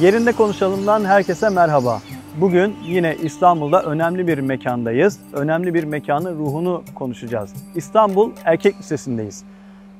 [0.00, 2.00] Yerinde Konuşalım'dan herkese merhaba.
[2.36, 5.20] Bugün yine İstanbul'da önemli bir mekandayız.
[5.32, 7.54] Önemli bir mekanın ruhunu konuşacağız.
[7.74, 9.44] İstanbul Erkek Lisesi'ndeyiz.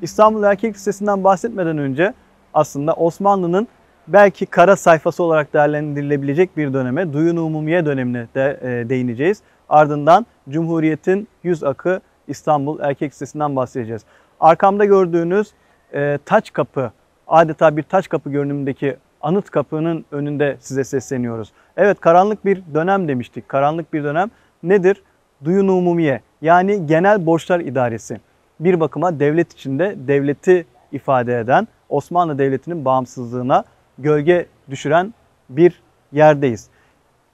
[0.03, 2.15] İstanbul Erkek Lisesi'nden bahsetmeden önce
[2.55, 3.69] aslında Osmanlı'nın
[4.09, 9.43] belki kara sayfası olarak değerlendirilebilecek bir döneme, Duyun Umumiye dönemine de e, değineceğiz.
[9.69, 14.03] Ardından Cumhuriyet'in yüz akı İstanbul Erkek Lisesi'nden bahsedeceğiz.
[14.41, 15.51] Arkamda gördüğünüz
[15.95, 16.93] e, taç kapı,
[17.29, 21.53] adeta bir taç kapı görünümündeki anıt kapının önünde size sesleniyoruz.
[21.77, 23.49] Evet karanlık bir dönem demiştik.
[23.49, 24.31] Karanlık bir dönem
[24.63, 25.03] nedir?
[25.45, 28.21] Duyun umumiye yani genel borçlar idaresi.
[28.61, 33.65] Bir bakıma devlet içinde devleti ifade eden Osmanlı Devleti'nin bağımsızlığına
[33.99, 35.15] gölge düşüren
[35.49, 36.69] bir yerdeyiz.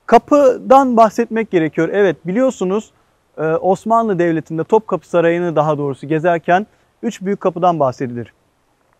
[0.06, 1.88] Kapıdan bahsetmek gerekiyor.
[1.92, 2.90] Evet biliyorsunuz
[3.38, 6.66] e, Osmanlı Devleti'nde Topkapı Sarayı'nı daha doğrusu gezerken
[7.02, 8.32] üç büyük kapıdan bahsedilir.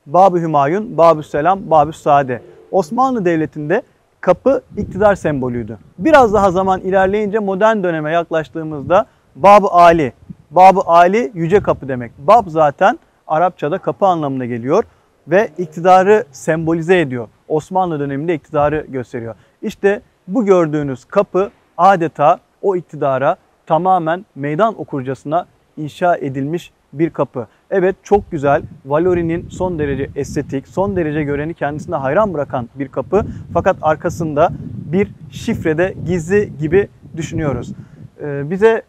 [0.07, 2.43] Bab-ı Hümayun, Bab-ı Selam, Bab-ı Saade.
[2.71, 3.83] Osmanlı Devleti'nde
[4.21, 5.79] kapı iktidar sembolüydü.
[5.99, 10.13] Biraz daha zaman ilerleyince modern döneme yaklaştığımızda Bab-ı Ali.
[10.51, 12.13] Bab-ı Ali yüce kapı demek.
[12.19, 14.85] Bab zaten Arapçada kapı anlamına geliyor
[15.29, 17.29] ve iktidarı sembolize ediyor.
[17.49, 19.35] Osmanlı döneminde iktidarı gösteriyor.
[19.63, 27.47] İşte bu gördüğünüz kapı adeta o iktidara tamamen meydan okurcasına inşa edilmiş bir kapı.
[27.71, 28.63] Evet çok güzel.
[28.87, 33.27] Valori'nin son derece estetik, son derece göreni kendisine hayran bırakan bir kapı.
[33.53, 34.51] Fakat arkasında
[34.93, 37.73] bir şifrede gizli gibi düşünüyoruz.
[38.21, 38.83] Ee, bize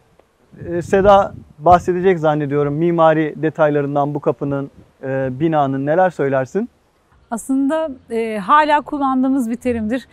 [0.66, 4.70] e, Seda bahsedecek zannediyorum mimari detaylarından bu kapının,
[5.02, 6.68] e, binanın neler söylersin?
[7.30, 10.08] Aslında e, hala kullandığımız bir terimdir.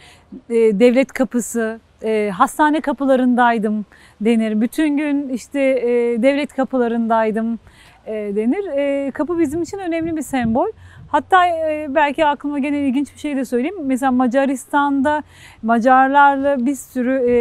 [0.49, 3.85] E, devlet kapısı, e, hastane kapılarındaydım
[4.21, 4.61] denir.
[4.61, 7.59] Bütün gün işte e, devlet kapılarındaydım
[8.07, 8.65] denir.
[8.77, 10.67] E, kapı bizim için önemli bir sembol.
[11.07, 13.75] Hatta e, belki aklıma gene ilginç bir şey de söyleyeyim.
[13.83, 15.23] Mesela Macaristan'da
[15.63, 17.35] Macarlarla bir sürü e,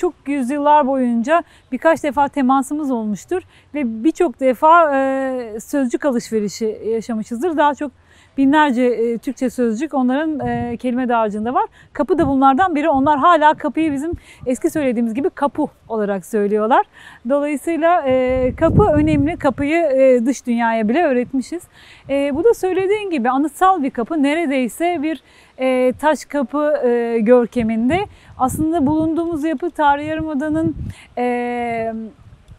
[0.00, 3.42] çok yüzyıllar boyunca birkaç defa temasımız olmuştur
[3.74, 7.56] ve birçok defa e, sözcük alışverişi yaşamışızdır.
[7.56, 7.92] Daha çok
[8.38, 11.66] binlerce e, Türkçe sözcük onların e, kelime dağarcığında var.
[11.92, 12.88] Kapı da bunlardan biri.
[12.88, 14.12] Onlar hala kapıyı bizim
[14.46, 16.86] eski söylediğimiz gibi kapu olarak söylüyorlar.
[17.28, 19.36] Dolayısıyla e, kapı önemli.
[19.36, 21.62] Kapıyı e, dış dünyaya bile öğretmişiz.
[22.08, 24.22] E, bu da söylediğin gibi anıtsal bir kapı.
[24.22, 25.22] Neredeyse bir
[25.60, 28.06] e, taş kapı e, görkeminde.
[28.38, 30.76] Aslında bulunduğumuz yapı Tarihi Yarımada'nın
[31.18, 31.94] e,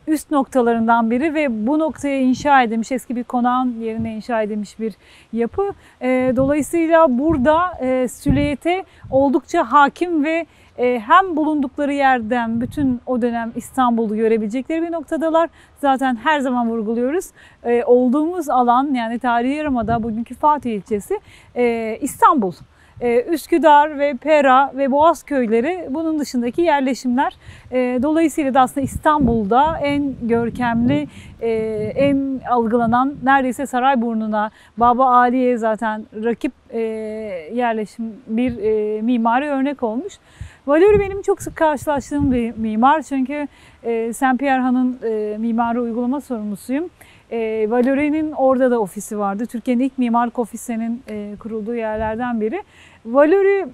[0.07, 4.93] üst noktalarından biri ve bu noktaya inşa edilmiş eski bir konağın yerine inşa edilmiş bir
[5.33, 5.73] yapı.
[6.35, 10.45] Dolayısıyla burada e, süliyete oldukça hakim ve
[10.77, 15.49] hem bulundukları yerden bütün o dönem İstanbul'u görebilecekleri bir noktadalar.
[15.81, 17.25] Zaten her zaman vurguluyoruz.
[17.85, 21.19] Olduğumuz alan yani tarihi yarımada bugünkü Fatih ilçesi
[22.01, 22.53] İstanbul.
[23.01, 27.33] Ee, Üsküdar ve Pera ve Boğaz köyleri bunun dışındaki yerleşimler.
[27.71, 31.07] Ee, dolayısıyla da aslında İstanbul'da en görkemli,
[31.41, 31.49] e,
[31.95, 36.79] en algılanan neredeyse Sarayburnu'na, Baba Ali'ye zaten rakip e,
[37.53, 40.13] yerleşim bir e, mimari örnek olmuş.
[40.67, 43.47] Valori benim çok sık karşılaştığım bir mimar çünkü
[44.13, 44.99] Saint Pierre Han'ın
[45.39, 46.89] mimari uygulama sorumlusuyum.
[47.31, 49.45] E, Valori'nin orada da ofisi vardı.
[49.45, 52.63] Türkiye'nin ilk mimarlık ofisinin e, kurulduğu yerlerden biri.
[53.05, 53.65] Valori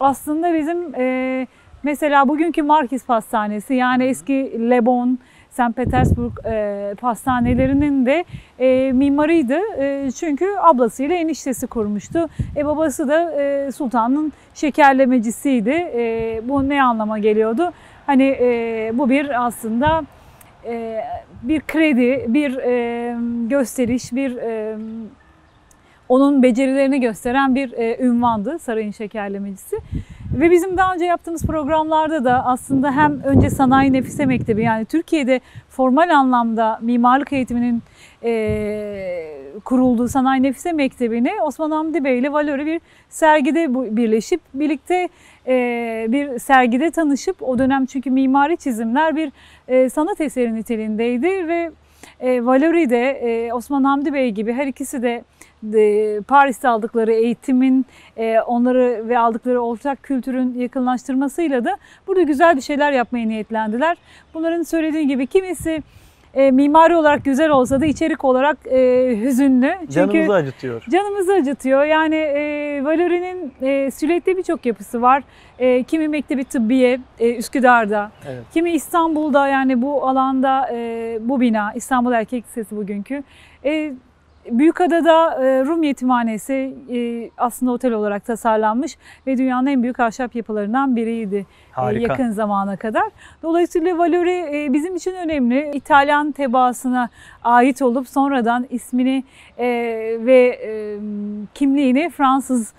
[0.00, 1.46] aslında bizim e,
[1.82, 5.18] mesela bugünkü Markis Pastanesi yani eski Lebon,
[5.50, 5.76] St.
[5.76, 8.24] Petersburg e, pastanelerinin de
[8.58, 9.58] e, mimarıydı.
[9.78, 12.28] E, çünkü ablasıyla eniştesi kurmuştu.
[12.56, 15.70] E, babası da e, sultanın şekerlemecisiydi.
[15.70, 17.72] E, bu ne anlama geliyordu?
[18.06, 20.02] Hani e, bu bir aslında
[20.64, 21.04] e,
[21.42, 23.16] bir kredi, bir e,
[23.48, 24.76] gösteriş, bir e,
[26.08, 29.76] onun becerilerini gösteren bir e, ünvandı sarayın şekerlemecisi.
[30.34, 35.40] Ve bizim daha önce yaptığımız programlarda da aslında hem önce Sanayi Nefise Mektebi yani Türkiye'de
[35.68, 37.82] formal anlamda mimarlık eğitiminin
[38.24, 45.08] e, kurulduğu Sanayi Nefise Mektebi'ni Osman Hamdi Bey ile Valori bir sergide birleşip birlikte
[46.12, 49.32] bir sergide tanışıp o dönem çünkü mimari çizimler bir
[49.68, 51.70] e, sanat eseri niteliğindeydi ve
[52.20, 55.24] e, Valori de e, Osman Hamdi Bey gibi her ikisi de
[55.74, 61.76] e, Paris'te aldıkları eğitimin e, onları ve aldıkları ortak kültürün yakınlaştırmasıyla da
[62.06, 63.96] burada güzel bir şeyler yapmaya niyetlendiler.
[64.34, 65.82] Bunların söylediği gibi kimisi
[66.34, 69.74] e, mimari olarak güzel olsa da içerik olarak e, hüzünlü.
[69.80, 70.82] Çünkü canımızı acıtıyor.
[70.90, 71.84] Canımızı acıtıyor.
[71.84, 75.22] Yani e, Valori'nin e, Süleyt'te birçok yapısı var.
[75.58, 78.42] E, kimi Mektebi Tıbbiye e, Üsküdar'da, evet.
[78.54, 83.22] kimi İstanbul'da yani bu alanda e, bu bina İstanbul Erkek Lisesi bugünkü.
[83.64, 83.92] E,
[84.50, 90.96] Büyükada'da e, Rum Yetimhanesi e, aslında otel olarak tasarlanmış ve dünyanın en büyük ahşap yapılarından
[90.96, 92.12] biriydi e, Harika.
[92.12, 93.04] yakın zamana kadar.
[93.42, 95.70] Dolayısıyla Valori bizim için önemli.
[95.74, 97.08] İtalyan tebaasına
[97.44, 99.24] ait olup sonradan ismini
[100.26, 100.58] ve
[101.54, 102.74] kimliğini Fransız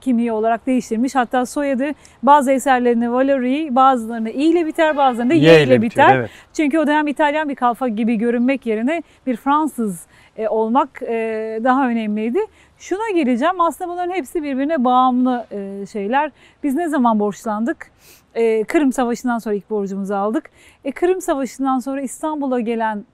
[0.00, 1.14] kimliği olarak değiştirmiş.
[1.14, 1.90] Hatta soyadı
[2.22, 6.16] bazı eserlerinde Valori, bazılarında i ile biter, bazılarında y, ile biter.
[6.16, 6.30] Evet.
[6.52, 10.06] Çünkü o dönem İtalyan bir kalfa gibi görünmek yerine bir Fransız
[10.48, 12.38] olmak e, daha önemliydi.
[12.78, 16.30] Şuna geleceğim aslında bunların hepsi birbirine bağımlı e, şeyler.
[16.62, 17.90] Biz ne zaman borçlandık?
[18.34, 20.50] E, Kırım Savaşı'ndan sonra ilk borcumuzu aldık.
[20.84, 23.04] E, Kırım Savaşı'ndan sonra İstanbul'a gelen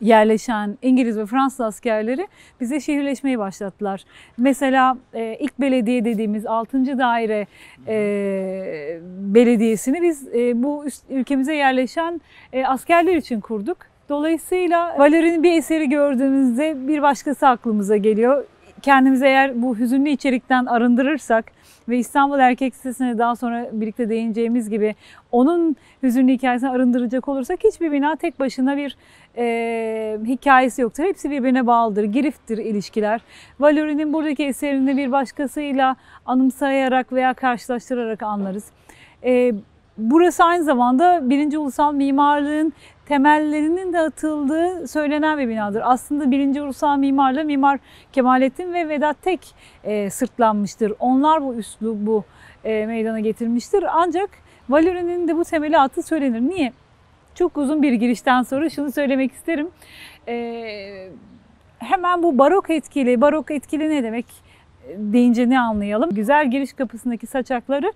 [0.00, 2.28] yerleşen İngiliz ve Fransız askerleri
[2.60, 4.04] bize şehirleşmeyi başlattılar.
[4.38, 6.98] Mesela e, ilk belediye dediğimiz 6.
[6.98, 7.46] daire
[7.86, 9.00] e,
[9.34, 12.20] belediyesini biz e, bu üst- ülkemize yerleşen
[12.52, 13.76] e, askerler için kurduk.
[14.08, 18.44] Dolayısıyla Valeri'nin bir eseri gördüğümüzde bir başkası aklımıza geliyor.
[18.82, 21.44] Kendimizi eğer bu hüzünlü içerikten arındırırsak
[21.88, 24.94] ve İstanbul Erkek Lisesi'ne daha sonra birlikte değineceğimiz gibi
[25.32, 28.96] onun hüzünlü hikayesini arındıracak olursak hiçbir bina tek başına bir
[29.36, 31.04] e, hikayesi yoktur.
[31.04, 33.20] Hepsi birbirine bağlıdır, girifttir ilişkiler.
[33.60, 38.64] Valeri'nin buradaki eserini bir başkasıyla anımsayarak veya karşılaştırarak anlarız.
[39.24, 39.52] E,
[39.98, 42.72] burası aynı zamanda birinci ulusal mimarlığın
[43.06, 45.82] temellerinin de atıldığı söylenen bir binadır.
[45.84, 47.78] Aslında birinci ulusal mimarlığı Mimar
[48.12, 49.54] Kemalettin ve Vedat Tek
[49.84, 50.92] e, sırtlanmıştır.
[51.00, 52.24] Onlar bu üslubu
[52.64, 53.84] e, meydana getirmiştir.
[53.92, 54.30] Ancak
[54.68, 56.40] Valeri'nin de bu temeli attığı söylenir.
[56.40, 56.72] Niye?
[57.34, 59.68] Çok uzun bir girişten sonra şunu söylemek isterim.
[60.28, 61.10] E,
[61.78, 64.26] hemen bu barok etkili, barok etkili ne demek
[64.96, 66.10] deyince ne anlayalım?
[66.14, 67.92] Güzel giriş kapısındaki saçakları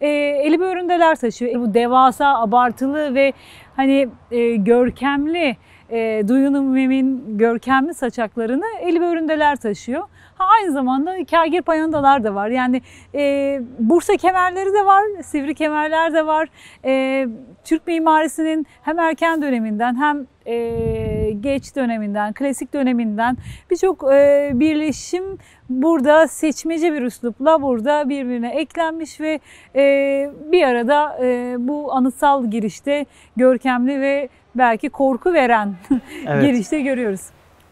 [0.00, 0.08] e,
[0.44, 1.52] eli böğründeler taşıyor.
[1.52, 3.32] E, bu devasa, abartılı ve
[3.76, 5.56] hani e, görkemli
[5.90, 10.02] e, Duyunu Mim'in görkemli saçaklarını eli böğründeler taşıyor.
[10.40, 12.48] Ha, aynı zamanda kagir payandalar da var.
[12.48, 12.82] Yani
[13.14, 16.48] e, Bursa kemerleri de var, sivri kemerler de var.
[16.84, 17.26] E,
[17.64, 23.36] Türk mimarisinin hem erken döneminden hem e, geç döneminden, klasik döneminden
[23.70, 25.24] birçok e, birleşim
[25.68, 29.40] burada seçmece bir üslupla burada birbirine eklenmiş ve
[29.76, 33.06] e, bir arada e, bu anıtsal girişte
[33.36, 35.74] görkemli ve belki korku veren
[36.26, 36.44] Evet.
[36.44, 37.20] girişte görüyoruz.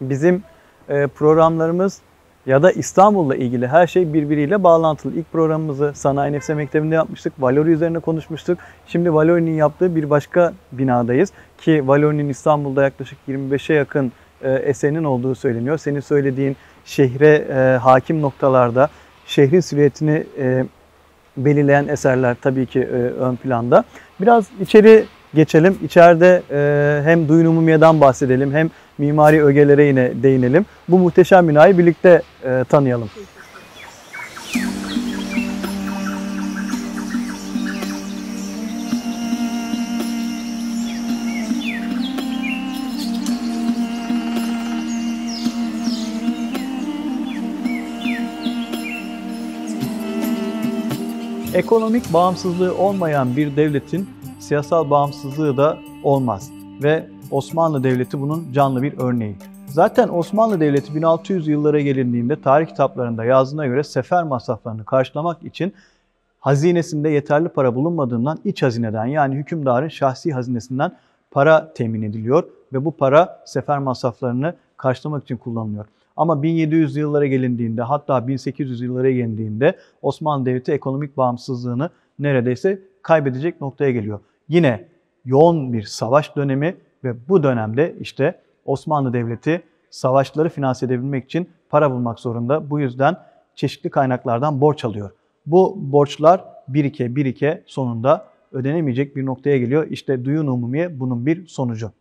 [0.01, 0.43] Bizim
[0.89, 2.01] e, programlarımız
[2.45, 5.13] ya da İstanbul'la ilgili her şey birbiriyle bağlantılı.
[5.15, 7.33] İlk programımızı Sanayi Nefse Mektebi'nde yapmıştık.
[7.39, 8.59] Valori üzerine konuşmuştuk.
[8.87, 11.31] Şimdi Valori'nin yaptığı bir başka binadayız.
[11.57, 15.77] Ki Valori'nin İstanbul'da yaklaşık 25'e yakın e, eserinin olduğu söyleniyor.
[15.77, 16.55] Senin söylediğin
[16.85, 18.89] şehre e, hakim noktalarda
[19.25, 20.65] şehrin silüetini e,
[21.37, 22.87] belirleyen eserler tabii ki
[23.19, 23.83] ön planda.
[24.21, 25.77] Biraz içeri geçelim.
[25.83, 30.65] İçeride e, hem Duyun Umumiye'den bahsedelim hem mimari ögelere yine değinelim.
[30.87, 33.09] Bu muhteşem binayı birlikte e, tanıyalım.
[51.53, 54.09] Ekonomik bağımsızlığı olmayan bir devletin
[54.39, 56.51] siyasal bağımsızlığı da olmaz
[56.83, 59.35] ve Osmanlı Devleti bunun canlı bir örneği.
[59.67, 65.73] Zaten Osmanlı Devleti 1600 yıllara gelindiğinde tarih kitaplarında yazdığına göre sefer masraflarını karşılamak için
[66.39, 70.91] hazinesinde yeterli para bulunmadığından iç hazineden yani hükümdarın şahsi hazinesinden
[71.31, 72.43] para temin ediliyor
[72.73, 75.85] ve bu para sefer masraflarını karşılamak için kullanılıyor.
[76.17, 83.91] Ama 1700 yıllara gelindiğinde hatta 1800 yıllara gelindiğinde Osmanlı Devleti ekonomik bağımsızlığını neredeyse kaybedecek noktaya
[83.91, 84.19] geliyor.
[84.49, 84.87] Yine
[85.25, 91.91] yoğun bir savaş dönemi ve bu dönemde işte Osmanlı Devleti savaşları finanse edebilmek için para
[91.91, 92.69] bulmak zorunda.
[92.69, 93.17] Bu yüzden
[93.55, 95.11] çeşitli kaynaklardan borç alıyor.
[95.45, 99.87] Bu borçlar birike birike sonunda ödenemeyecek bir noktaya geliyor.
[99.89, 101.91] İşte duyun umumiye bunun bir sonucu.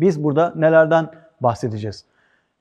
[0.00, 2.04] Biz burada nelerden bahsedeceğiz?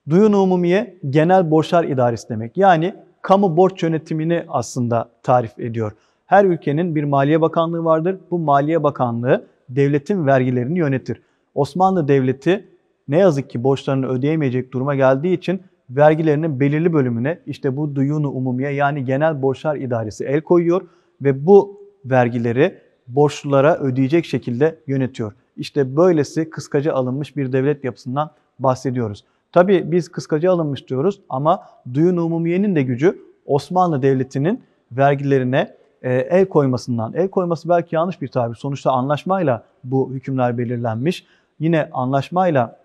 [0.10, 2.58] Duyun umumiye genel borçlar idaresi demek.
[2.58, 5.92] Yani kamu borç yönetimini aslında tarif ediyor.
[6.28, 8.18] Her ülkenin bir Maliye Bakanlığı vardır.
[8.32, 11.22] Bu Maliye Bakanlığı devletin vergilerini yönetir.
[11.56, 12.68] Osmanlı Devleti
[13.08, 18.72] ne yazık ki borçlarını ödeyemeyecek duruma geldiği için vergilerinin belirli bölümüne işte bu duyunu umumiye
[18.72, 20.82] yani genel borçlar idaresi el koyuyor
[21.22, 25.34] ve bu vergileri borçlulara ödeyecek şekilde yönetiyor.
[25.58, 29.24] İşte böylesi kıskaca alınmış bir devlet yapısından bahsediyoruz.
[29.52, 35.78] Tabii biz kıskaca alınmış diyoruz ama duyun umumiyenin de gücü Osmanlı Devleti'nin vergilerine
[36.08, 37.14] e, el koymasından.
[37.14, 38.56] El koyması belki yanlış bir tabir.
[38.56, 41.26] Sonuçta anlaşmayla bu hükümler belirlenmiş.
[41.60, 42.80] Yine anlaşmayla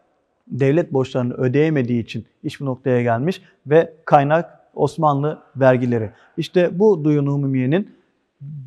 [0.47, 6.11] devlet borçlarını ödeyemediği için iş bu noktaya gelmiş ve kaynak Osmanlı vergileri.
[6.37, 7.95] İşte bu Duyun Umumiye'nin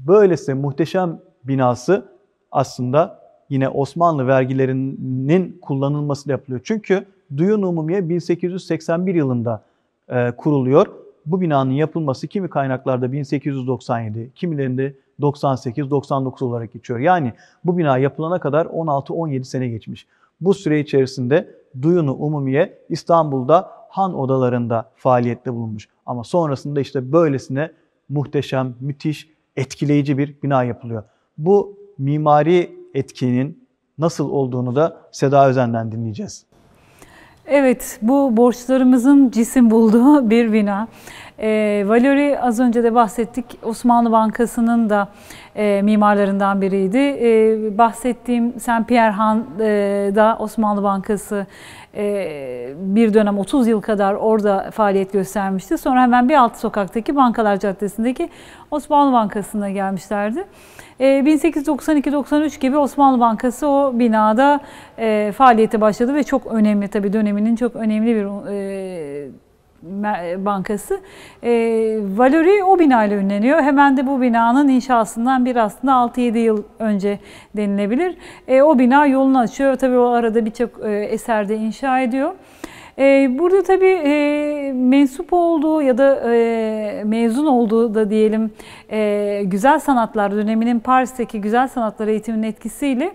[0.08, 2.06] böylesi muhteşem binası
[2.52, 3.20] aslında
[3.50, 6.62] yine Osmanlı vergilerinin kullanılması yapılıyor.
[6.64, 7.06] Çünkü
[7.38, 9.64] Duyun Umumiye 1881 yılında
[10.10, 10.88] e, kuruluyor.
[11.26, 17.00] Bu binanın yapılması kimi kaynaklarda 1897, kimilerinde 98-99 olarak geçiyor.
[17.00, 17.34] Yani
[17.66, 20.08] bu bina yapılana kadar 16-17 sene geçmiş.
[20.42, 25.90] Bu süre içerisinde Duyunu Umumiye İstanbul'da han odalarında faaliyette bulunmuş.
[26.06, 27.72] Ama sonrasında işte böylesine
[28.10, 31.04] muhteşem, müthiş, etkileyici bir bina yapılıyor.
[31.38, 33.68] Bu mimari etkinin
[33.98, 36.46] nasıl olduğunu da Seda Özen'den dinleyeceğiz.
[37.48, 40.88] Evet, bu borçlarımızın cisim bulduğu bir bina.
[41.40, 43.46] E, Valeri az önce de bahsettik.
[43.64, 45.08] Osmanlı Bankası'nın da
[45.56, 46.98] e, mimarlarından biriydi.
[46.98, 49.66] E, bahsettiğim Saint Pierre Han e,
[50.16, 51.46] da Osmanlı Bankası
[51.96, 55.78] e, bir dönem 30 yıl kadar orada faaliyet göstermişti.
[55.78, 58.30] Sonra hemen bir alt sokaktaki Bankalar Caddesi'ndeki
[58.72, 60.44] Osmanlı Bankası'na gelmişlerdi.
[61.00, 64.60] 1892-93 gibi Osmanlı Bankası o binada
[64.98, 69.30] e, faaliyete başladı ve çok önemli tabii döneminin çok önemli bir e,
[70.46, 71.00] bankası.
[71.44, 71.52] E,
[72.16, 73.62] Valori o binayla ünleniyor.
[73.62, 77.20] Hemen de bu binanın inşasından bir aslında 6-7 yıl önce
[77.58, 78.18] denilebilir.
[78.48, 79.76] E, o bina yolunu açıyor.
[79.76, 82.32] Tabii o arada birçok e, eserde inşa ediyor.
[83.00, 88.52] Ee, burada tabii e, mensup olduğu ya da e, mezun olduğu da diyelim
[88.92, 93.12] e, güzel sanatlar döneminin Paris'teki güzel sanatlar eğitiminin etkisiyle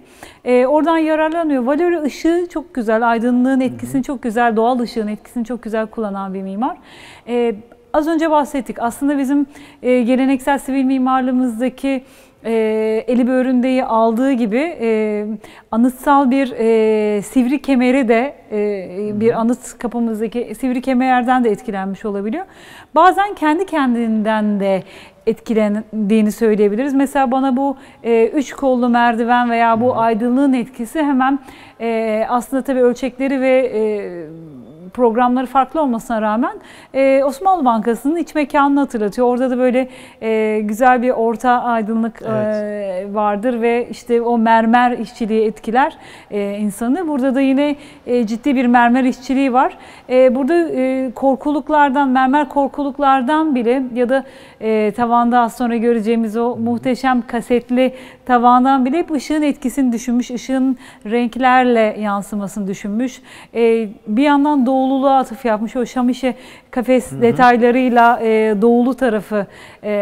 [0.66, 1.62] oradan yararlanıyor.
[1.62, 6.42] Valori ışığı çok güzel, aydınlığın etkisini çok güzel, doğal ışığın etkisini çok güzel kullanan bir
[6.42, 6.76] mimar.
[7.92, 8.76] Az önce bahsettik.
[8.78, 9.46] Aslında bizim
[9.82, 12.04] geleneksel sivil mimarlığımızdaki
[12.44, 12.52] e,
[13.08, 15.26] eli böğründeyi aldığı gibi e,
[15.70, 22.44] anıtsal bir e, sivri kemeri de e, bir anıt kapımızdaki sivri kemerden de etkilenmiş olabiliyor.
[22.94, 24.82] Bazen kendi kendinden de
[25.26, 26.94] etkilendiğini söyleyebiliriz.
[26.94, 31.38] Mesela bana bu e, üç kollu merdiven veya bu aydınlığın etkisi hemen
[31.80, 33.80] e, aslında tabii ölçekleri ve e,
[34.94, 36.56] programları farklı olmasına rağmen
[36.94, 39.26] e, Osmanlı Bankası'nın iç mekanını hatırlatıyor.
[39.26, 39.88] Orada da böyle
[40.22, 42.56] e, güzel bir orta aydınlık e, evet.
[43.10, 45.96] e, vardır ve işte o mermer işçiliği etkiler
[46.30, 47.08] e, insanı.
[47.08, 49.76] Burada da yine e, ciddi bir mermer işçiliği var.
[50.08, 54.24] E, burada e, korkuluklardan, mermer korkuluklardan bile ya da
[54.60, 57.94] e, tavanda az sonra göreceğimiz o muhteşem kasetli
[58.30, 63.22] tavandan bile hep ışığın etkisini düşünmüş, ışığın renklerle yansımasını düşünmüş.
[63.54, 65.76] E, bir yandan doğululuğa atıf yapmış.
[65.76, 66.34] O Şamişe
[66.70, 67.22] kafes hı hı.
[67.22, 69.46] detaylarıyla e, doğulu tarafı
[69.82, 69.92] e,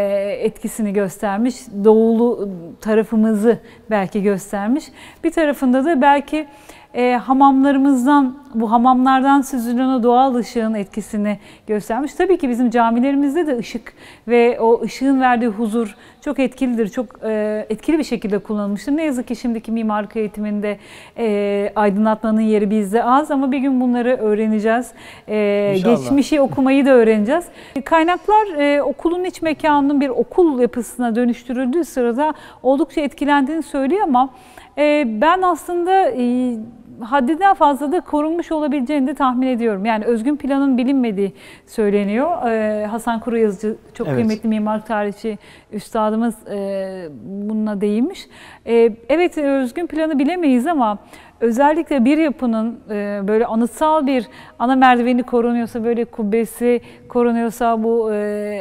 [0.41, 1.55] etkisini göstermiş.
[1.83, 2.49] Doğulu
[2.81, 3.57] tarafımızı
[3.89, 4.85] belki göstermiş.
[5.23, 6.47] Bir tarafında da belki
[6.93, 12.13] e, hamamlarımızdan, bu hamamlardan süzülen o doğal ışığın etkisini göstermiş.
[12.13, 13.93] Tabii ki bizim camilerimizde de ışık
[14.27, 16.87] ve o ışığın verdiği huzur çok etkilidir.
[16.87, 18.97] Çok e, etkili bir şekilde kullanılmıştır.
[18.97, 20.77] Ne yazık ki şimdiki mimarlık eğitiminde
[21.17, 24.91] e, aydınlatmanın yeri bizde az ama bir gün bunları öğreneceğiz.
[25.27, 27.45] E, geçmişi okumayı da öğreneceğiz.
[27.85, 34.29] Kaynaklar e, okulun iç mekanının bir okul yapısına dönüştürüldüğü sırada oldukça etkilendiğini söylüyor ama
[34.77, 36.55] e, ben aslında e,
[37.01, 39.85] haddinden fazla da korunmuş olabileceğini de tahmin ediyorum.
[39.85, 41.33] Yani özgün planın bilinmediği
[41.67, 42.51] söyleniyor.
[42.51, 44.17] Ee, Hasan Kuru Yazıcı çok evet.
[44.17, 45.37] kıymetli mimar tarihçi
[45.71, 48.27] üstadımız e, bununla değinmiş.
[48.65, 50.97] Ee, evet özgün planı bilemeyiz ama
[51.41, 54.27] özellikle bir yapının e, böyle anıtsal bir
[54.59, 58.15] ana merdiveni korunuyorsa, böyle kubbesi korunuyorsa, bu e,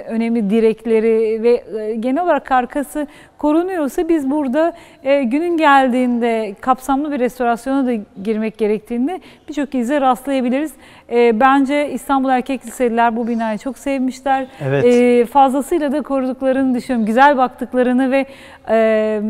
[0.09, 3.07] önemli direkleri ve e, genel olarak arkası
[3.39, 7.93] korunuyorsa biz burada e, günün geldiğinde kapsamlı bir restorasyona da
[8.23, 10.73] girmek gerektiğinde birçok ize rastlayabiliriz.
[11.11, 14.47] E, bence İstanbul Erkek Liseliler bu binayı çok sevmişler.
[14.61, 14.85] Evet.
[14.85, 17.07] E, fazlasıyla da koruduklarını düşünüyorum.
[17.07, 18.27] Güzel baktıklarını ve
[18.69, 19.21] e,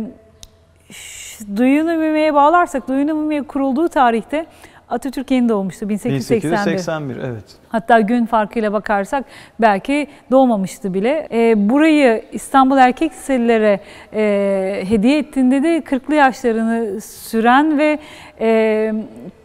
[1.57, 4.47] Duyun Ümime'ye bağlarsak, Duyun Ümime'ye kurulduğu tarihte
[4.91, 6.43] Atatürk yeni doğmuştu 1881.
[6.43, 7.45] 1881 evet.
[7.69, 9.25] Hatta gün farkıyla bakarsak
[9.61, 11.29] belki doğmamıştı bile.
[11.33, 13.81] E, burayı İstanbul Erkek Liselilere
[14.13, 17.99] e, hediye ettiğinde de 40'lı yaşlarını süren ve
[18.41, 18.93] e,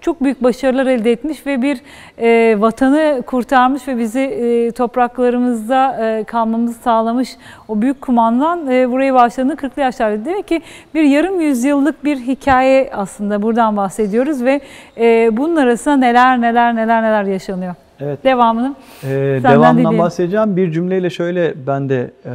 [0.01, 1.81] çok büyük başarılar elde etmiş ve bir
[2.17, 7.29] e, vatanı kurtarmış ve bizi e, topraklarımızda e, kalmamızı sağlamış
[7.67, 10.25] o büyük kumandan e, burayı başladığında 40'lı yaşlarda.
[10.25, 10.61] Demek ki
[10.93, 14.61] bir yarım yüzyıllık bir hikaye aslında buradan bahsediyoruz ve
[14.97, 17.75] e, bunun arasında neler neler neler neler yaşanıyor.
[17.99, 18.23] Evet.
[18.23, 19.07] Devamını ee,
[19.43, 19.99] Devamından dinleyelim.
[19.99, 20.57] bahsedeceğim.
[20.57, 22.33] Bir cümleyle şöyle ben de e,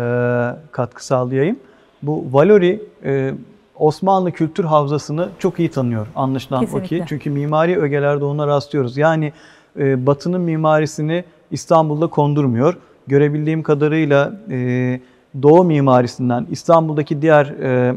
[0.72, 1.56] katkı sağlayayım.
[2.02, 3.30] Bu Valori e,
[3.78, 6.72] Osmanlı kültür havzasını çok iyi tanıyor anlaşılan o ki.
[6.72, 7.06] Kesinlikle.
[7.08, 8.96] Çünkü mimari ögelerde ona rastlıyoruz.
[8.96, 9.32] Yani
[9.78, 12.76] e, Batı'nın mimarisini İstanbul'da kondurmuyor.
[13.06, 15.00] Görebildiğim kadarıyla e,
[15.42, 17.94] Doğu mimarisinden, İstanbul'daki diğer e,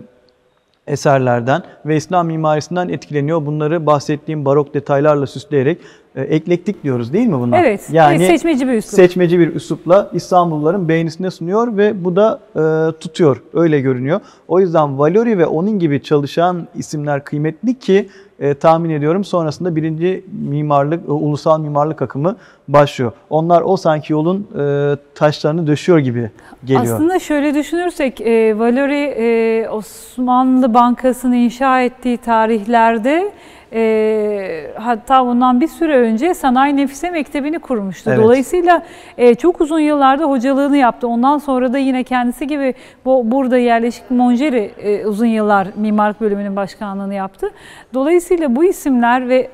[0.88, 3.46] eserlerden ve İslam mimarisinden etkileniyor.
[3.46, 5.78] Bunları bahsettiğim barok detaylarla süsleyerek
[6.16, 7.64] e, eklektik diyoruz değil mi bunlar?
[7.64, 8.94] Evet, Yani seçmeci bir üslup.
[8.96, 13.44] seçmeci bir üslupla İstanbulluların beğenisine sunuyor ve bu da e, tutuyor.
[13.54, 14.20] Öyle görünüyor.
[14.48, 18.10] O yüzden Valori ve onun gibi çalışan isimler kıymetli ki
[18.42, 22.36] e, tahmin ediyorum sonrasında birinci mimarlık, e, ulusal mimarlık akımı
[22.68, 23.12] başlıyor.
[23.30, 26.32] Onlar o sanki yolun e, taşlarını döşüyor gibi
[26.66, 26.96] geliyor.
[26.96, 33.32] Aslında şöyle düşünürsek e, Valori e, Osmanlı Bankası'nı inşa ettiği tarihlerde
[33.74, 38.10] e, hatta bundan bir süre önce Sanayi Nefise Mektebi'ni kurmuştu.
[38.10, 38.24] Evet.
[38.24, 38.84] Dolayısıyla
[39.18, 41.08] e, çok uzun yıllarda hocalığını yaptı.
[41.08, 42.74] Ondan sonra da yine kendisi gibi
[43.06, 47.52] bu, burada yerleşik Monjeri e, uzun yıllar mimarlık bölümünün başkanlığını yaptı.
[47.94, 49.50] Dolayısıyla bu isimler ve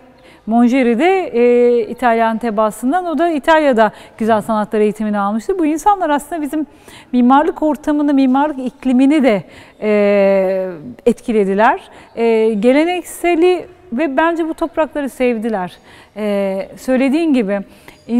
[0.47, 5.59] Monjeri de e, İtalyan tebaasından o da İtalya'da güzel sanatlar eğitimini almıştı.
[5.59, 6.65] Bu insanlar aslında bizim
[7.11, 9.43] mimarlık ortamını, mimarlık iklimini de
[9.81, 10.69] e,
[11.05, 11.81] etkilediler.
[12.15, 15.77] E, gelenekseli ve bence bu toprakları sevdiler.
[16.17, 17.59] E, söylediğin gibi
[18.09, 18.15] e,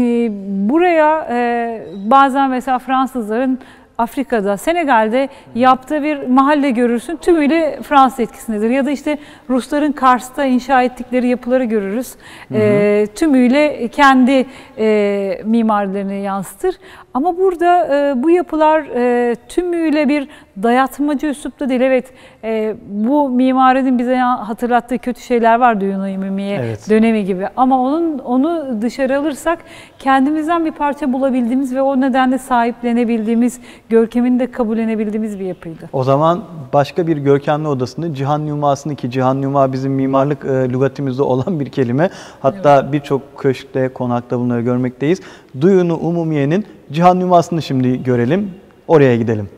[0.68, 3.58] buraya e, bazen mesela Fransızların
[3.98, 7.16] Afrika'da, Senegal'de yaptığı bir mahalle görürsün.
[7.16, 8.70] Tümüyle Fransız etkisindedir.
[8.70, 9.18] Ya da işte
[9.50, 12.14] Rusların Kars'ta inşa ettikleri yapıları görürüz.
[12.52, 14.46] Ee, tümüyle kendi
[14.78, 16.74] e, mimarilerini yansıtır.
[17.14, 20.28] Ama burada e, bu yapılar e, tümüyle bir
[20.62, 21.80] dayatmacı üslupta değil.
[21.80, 22.12] Evet
[22.44, 26.90] e, bu mimarinin bize hatırlattığı kötü şeyler var Düğün Ümumiye Evet.
[26.90, 27.48] dönemi gibi.
[27.56, 29.58] Ama onun onu dışarı alırsak
[29.98, 35.88] kendimizden bir parça bulabildiğimiz ve o nedenle sahiplenebildiğimiz, görkemini de kabullenebildiğimiz bir yapıydı.
[35.92, 41.22] O zaman başka bir görkemli odasını Cihan Numası'nı ki Cihan Numa bizim mimarlık e, lügatimizde
[41.22, 42.10] olan bir kelime.
[42.40, 45.20] Hatta birçok köşkte, konakta bunları görmekteyiz.
[45.60, 48.50] Duyunu Umumiye'nin Cihan Numası'nı şimdi görelim.
[48.88, 49.48] Oraya gidelim.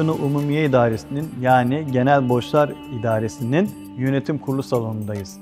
[0.00, 5.38] Duyunu Umumiye İdaresi'nin yani Genel Borçlar İdaresi'nin yönetim kurulu salonundayız.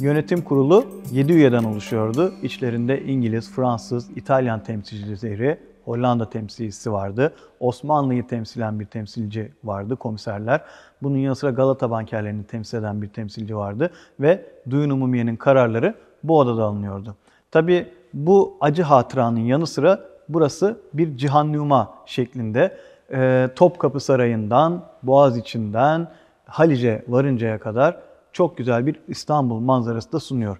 [0.00, 2.32] Yönetim kurulu 7 üyeden oluşuyordu.
[2.42, 7.34] İçlerinde İngiliz, Fransız, İtalyan temsilcileri, Hollanda temsilcisi vardı.
[7.60, 10.60] Osmanlı'yı temsilen bir temsilci vardı, komiserler.
[11.02, 13.90] Bunun yanı sıra Galata bankerlerini temsil eden bir temsilci vardı.
[14.20, 15.94] Ve Duyun Umumiye'nin kararları
[16.24, 17.16] bu odada alınıyordu.
[17.50, 22.76] Tabi bu acı hatıranın yanı sıra burası bir cihannuma şeklinde
[23.56, 26.08] Topkapı Sarayı'ndan, Boğaziçi'nden,
[26.44, 27.96] Halice varıncaya kadar
[28.32, 30.58] çok güzel bir İstanbul manzarası da sunuyor.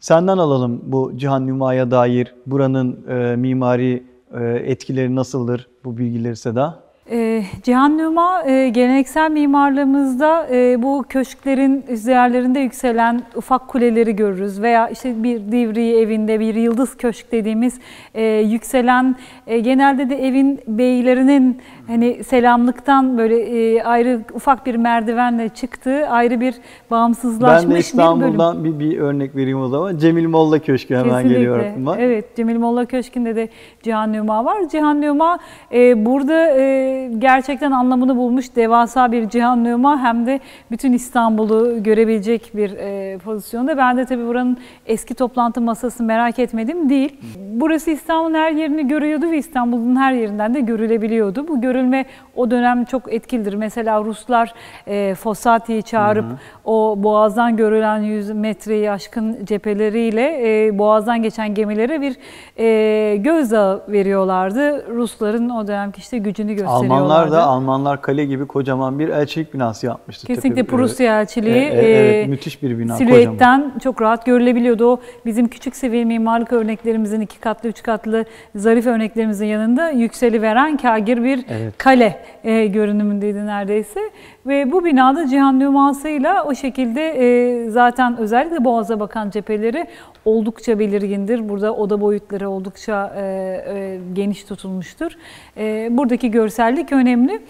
[0.00, 6.83] Senden alalım bu Cihan Numa'ya dair buranın e, mimari e, etkileri nasıldır bu bilgileri Seda?
[7.10, 14.88] Ee, Cihan Numa e, geleneksel mimarlığımızda e, bu köşklerin üzerlerinde yükselen ufak kuleleri görürüz veya
[14.88, 17.80] işte bir divri evinde bir yıldız köşk dediğimiz
[18.14, 25.48] e, yükselen e, genelde de evin beylerinin hani selamlıktan böyle e, ayrı ufak bir merdivenle
[25.48, 26.54] çıktığı ayrı bir
[26.90, 27.80] bağımsızlaşmış Ben de bir bölüm.
[27.80, 29.96] İstanbul'dan bir, bir örnek vereyim o zaman.
[29.98, 31.34] Cemil Molla Köşkü hemen Kesinlikle.
[31.34, 31.96] geliyor aklıma.
[31.98, 33.48] Evet, Cemil Molla Köşkü'nde de
[33.82, 34.68] Cihan Numa var.
[34.68, 35.38] Cihan Numa
[35.72, 42.50] e, burada e, gerçekten anlamını bulmuş devasa bir Cihan Numa hem de bütün İstanbul'u görebilecek
[42.54, 43.76] bir e, pozisyonda.
[43.76, 47.16] Ben de tabii buranın eski toplantı masası merak etmedim değil.
[47.38, 51.48] Burası İstanbul'un her yerini görüyordu ve İstanbul'un her yerinden de görülebiliyordu.
[51.48, 52.04] Bu görülme
[52.36, 53.54] o dönem çok etkilidir.
[53.54, 54.54] Mesela Ruslar
[54.86, 56.24] e, Fossati'yi çağırıp
[56.64, 62.16] o boğazdan görülen 100 metreyi aşkın cepheleriyle e, boğazdan geçen gemilere bir
[62.58, 64.94] e, gözdağı veriyorlardı.
[64.96, 66.83] Rusların o dönemki işte gücünü gösteriyorlardı.
[66.90, 70.26] Almanlar da Almanlar kale gibi kocaman bir elçilik binası yapmıştı.
[70.26, 73.12] Kesinlikle Tepe- Prusya elçiliği E, e, evet, e, müthiş bir bina, kocaman.
[73.14, 74.92] silüetten çok rahat görülebiliyordu.
[74.92, 80.76] O bizim küçük seviye mimarlık örneklerimizin iki katlı, üç katlı zarif örneklerimizin yanında yükseli veren
[80.76, 81.74] kagir bir Evet.
[81.78, 84.00] kale e, görünümündeydi neredeyse.
[84.46, 89.86] Ve bu binada Cihan Nüması'yla o şekilde e, zaten özellikle Boğaz'a bakan cepheleri
[90.24, 91.48] oldukça belirgindir.
[91.48, 95.12] Burada oda boyutları oldukça e, e, geniş tutulmuştur.
[95.56, 97.42] E, buradaki görsellik önemli.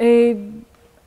[0.00, 0.36] E,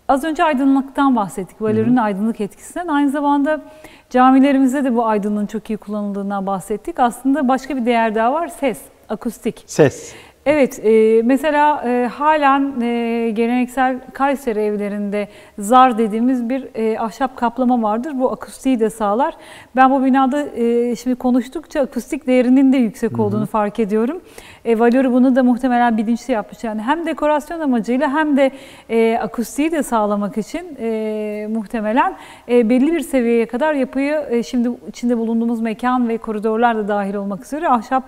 [0.08, 1.62] az önce aydınlıktan bahsettik.
[1.62, 2.88] Valörün aydınlık etkisinden.
[2.88, 3.62] Aynı zamanda
[4.10, 7.00] camilerimizde de bu aydınlığın çok iyi kullanıldığından bahsettik.
[7.00, 8.48] Aslında başka bir değer daha var.
[8.48, 9.64] Ses, akustik.
[9.66, 10.14] Ses.
[10.46, 15.28] Evet, e, mesela e, halen e, geleneksel Kayseri evlerinde
[15.60, 18.12] zar dediğimiz bir e, ahşap kaplama vardır.
[18.20, 19.36] Bu akustiği de sağlar.
[19.76, 24.22] Ben bu binada e, şimdi konuştukça akustik değerinin de yüksek olduğunu fark ediyorum.
[24.66, 26.64] E, Valori bunu da muhtemelen bilinçli yapmış.
[26.64, 28.52] Yani hem dekorasyon amacıyla hem de
[28.90, 32.16] e, akustiği de sağlamak için e, muhtemelen
[32.50, 37.14] e, belli bir seviyeye kadar yapıyı e, şimdi içinde bulunduğumuz mekan ve koridorlar da dahil
[37.14, 38.04] olmak üzere ahşap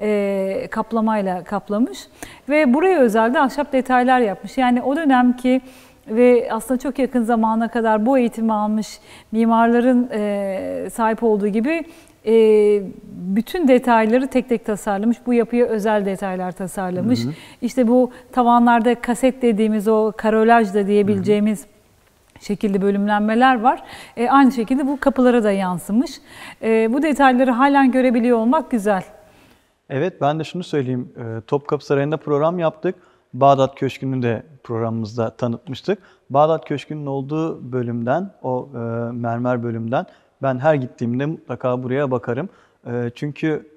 [0.00, 1.98] e, kaplamayla kaplamış
[2.48, 4.58] ve buraya özel de ahşap detaylar yapmış.
[4.58, 5.60] Yani o dönemki
[6.08, 8.98] ve aslında çok yakın zamana kadar bu eğitimi almış
[9.32, 11.84] mimarların e, sahip olduğu gibi
[12.26, 12.32] e,
[13.04, 15.16] bütün detayları tek tek tasarlamış.
[15.26, 17.24] Bu yapıya özel detaylar tasarlamış.
[17.24, 17.32] Hı hı.
[17.62, 21.68] İşte bu tavanlarda kaset dediğimiz o karolaj da diyebileceğimiz hı
[22.38, 22.44] hı.
[22.44, 23.82] şekilde bölümlenmeler var.
[24.16, 26.10] E, aynı şekilde bu kapılara da yansımış.
[26.62, 29.02] E, bu detayları halen görebiliyor olmak güzel.
[29.90, 31.12] Evet ben de şunu söyleyeyim.
[31.16, 32.94] Ee, Topkapı Sarayı'nda program yaptık.
[33.34, 35.98] Bağdat Köşkü'nü de programımızda tanıtmıştık.
[36.30, 38.78] Bağdat Köşkü'nün olduğu bölümden, o e,
[39.12, 40.06] mermer bölümden
[40.42, 42.48] ben her gittiğimde mutlaka buraya bakarım.
[42.86, 43.68] E, çünkü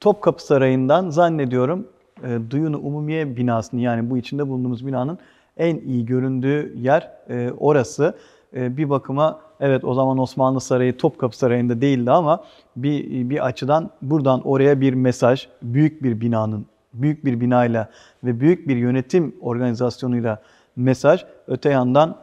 [0.00, 1.88] Topkapı Sarayı'ndan zannediyorum
[2.24, 5.18] e, Duyunu Umumiye binasını yani bu içinde bulunduğumuz binanın
[5.56, 8.14] en iyi göründüğü yer e, orası.
[8.54, 12.44] E, bir bakıma Evet o zaman Osmanlı Sarayı Topkapı Sarayı'nda değildi ama
[12.76, 17.90] bir, bir açıdan buradan oraya bir mesaj, büyük bir binanın, büyük bir binayla
[18.24, 20.42] ve büyük bir yönetim organizasyonuyla
[20.76, 21.24] mesaj.
[21.46, 22.16] Öte yandan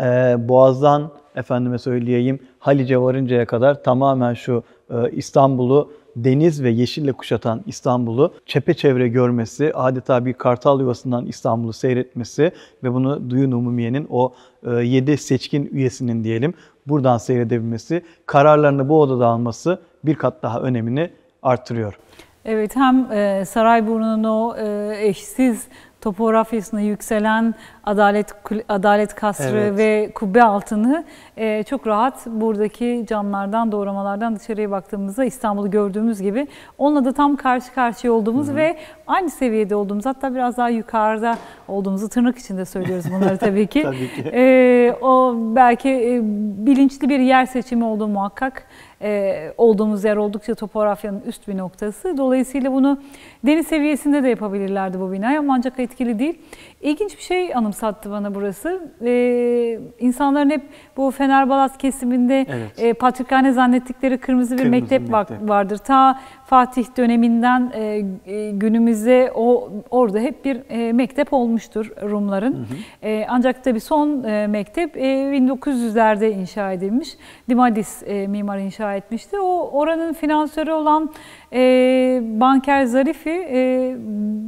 [0.00, 7.62] e, Boğaz'dan efendime söyleyeyim Halice varıncaya kadar tamamen şu e, İstanbul'u deniz ve yeşille kuşatan
[7.66, 12.52] İstanbul'u çepeçevre görmesi, adeta bir kartal yuvasından İstanbul'u seyretmesi
[12.82, 14.34] ve bunu Duyun Umumiye'nin o
[14.82, 16.54] 7 e, seçkin üyesinin diyelim
[16.86, 21.10] buradan seyredebilmesi, kararlarını bu odada alması bir kat daha önemini
[21.42, 21.98] artırıyor.
[22.44, 25.68] Evet hem e, Sarayburnu'nun o e, eşsiz
[26.04, 28.34] topografyasına yükselen Adalet
[28.68, 29.78] Adalet Kasrı evet.
[29.78, 31.04] ve kubbe altını
[31.36, 36.46] e, çok rahat buradaki camlardan, doğramalardan dışarıya baktığımızda İstanbul'u gördüğümüz gibi
[36.78, 38.56] onunla da tam karşı karşıya olduğumuz Hı-hı.
[38.56, 41.36] ve aynı seviyede olduğumuz hatta biraz daha yukarıda
[41.68, 43.82] olduğumuzu tırnak içinde söylüyoruz bunları tabii ki.
[43.84, 44.30] tabii ki.
[44.34, 46.20] E, o belki e,
[46.66, 48.66] bilinçli bir yer seçimi olduğu muhakkak
[49.02, 52.16] e, olduğumuz yer oldukça topografyanın üst bir noktası.
[52.16, 53.00] Dolayısıyla bunu
[53.46, 56.38] deniz seviyesinde de yapabilirlerdi bu binayı ama ancak etkili değil.
[56.84, 58.82] İlginç bir şey anımsattı bana burası.
[59.04, 60.62] Ee, insanların hep
[60.96, 62.70] bu Fenerbalat kesiminde evet.
[62.78, 65.78] e, Patrikhane zannettikleri kırmızı bir kırmızı mektep, mektep vardır.
[65.78, 72.52] Ta Fatih döneminden e, e, günümüze o orada hep bir e, mektep olmuştur Rumların.
[72.52, 73.08] Hı hı.
[73.08, 77.08] E, ancak tabii son e, mektep e, 1900'lerde inşa edilmiş.
[77.48, 79.40] Dimadis e, mimar inşa etmişti.
[79.40, 81.10] O oranın finansörü olan
[81.52, 83.94] e, Banker Zarifi e,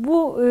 [0.04, 0.46] bu e,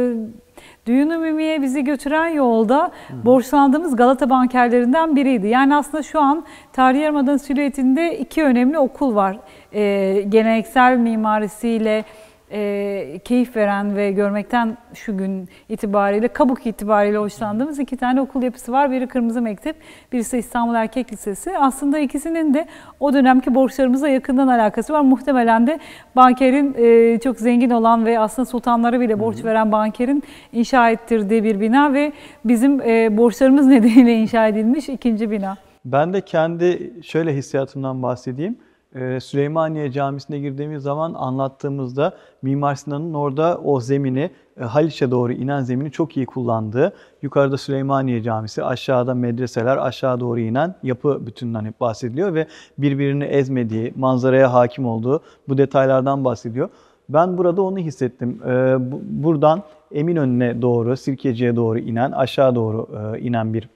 [0.85, 2.91] Düğün Ümumiye bizi götüren yolda
[3.23, 5.47] borçlandığımız Galata bankerlerinden biriydi.
[5.47, 9.37] Yani aslında şu an Tarihi Yarımada'nın silüetinde iki önemli okul var.
[9.73, 12.05] Ee, geleneksel mimarisiyle
[12.51, 18.71] e, keyif veren ve görmekten şu gün itibariyle, kabuk itibariyle hoşlandığımız iki tane okul yapısı
[18.71, 18.91] var.
[18.91, 19.75] Biri Kırmızı Mektep,
[20.11, 21.57] birisi İstanbul Erkek Lisesi.
[21.57, 22.67] Aslında ikisinin de
[22.99, 25.01] o dönemki borçlarımıza yakından alakası var.
[25.01, 25.79] Muhtemelen de
[26.15, 31.59] bankerin e, çok zengin olan ve aslında sultanlara bile borç veren bankerin inşa ettirdiği bir
[31.59, 32.11] bina ve
[32.45, 35.57] bizim e, borçlarımız nedeniyle inşa edilmiş ikinci bina.
[35.85, 38.57] Ben de kendi şöyle hissiyatımdan bahsedeyim.
[38.95, 44.29] Ee, Süleymaniye Camisi'ne girdiğimiz zaman anlattığımızda Mimar Sinan'ın orada o zemini,
[44.59, 50.39] e, Haliç'e doğru inen zemini çok iyi kullandığı, yukarıda Süleymaniye Camisi, aşağıda medreseler, aşağı doğru
[50.39, 56.69] inen yapı bütününden hep bahsediliyor ve birbirini ezmediği, manzaraya hakim olduğu bu detaylardan bahsediyor.
[57.09, 58.41] Ben burada onu hissettim.
[58.45, 58.75] Ee,
[59.23, 63.69] buradan Eminönü'ne doğru, Sirkeci'ye doğru inen, aşağı doğru e, inen bir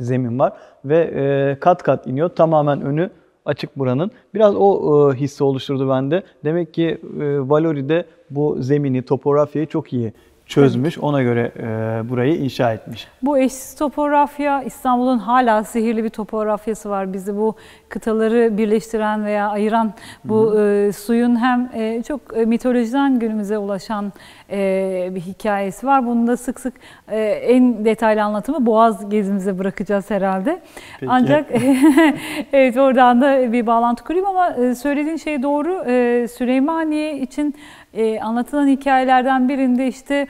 [0.00, 0.52] zemin var
[0.84, 2.28] ve e, kat kat iniyor.
[2.28, 3.10] Tamamen önü
[3.44, 4.10] açık buranın.
[4.34, 6.22] Biraz o e, hissi oluşturdu bende.
[6.44, 10.12] Demek ki e, Valori'de bu zemini, topografyayı çok iyi
[10.52, 10.98] çözmüş.
[10.98, 13.08] Ona göre e, burayı inşa etmiş.
[13.22, 17.12] Bu eşsiz topografya İstanbul'un hala sihirli bir topografyası var.
[17.12, 17.56] Bizi bu
[17.88, 19.92] kıtaları birleştiren veya ayıran
[20.24, 24.12] bu e, suyun hem e, çok e, mitolojiden günümüze ulaşan
[24.50, 26.06] e, bir hikayesi var.
[26.06, 26.74] Bunu da sık sık
[27.08, 30.60] e, en detaylı anlatımı Boğaz gezimize bırakacağız herhalde.
[31.00, 31.12] Peki.
[31.12, 31.50] Ancak
[32.52, 35.84] evet oradan da bir bağlantı kurayım ama e, söylediğin şey doğru.
[35.86, 37.54] E, Süleymaniye için
[37.94, 40.26] e, anlatılan hikayelerden birinde işte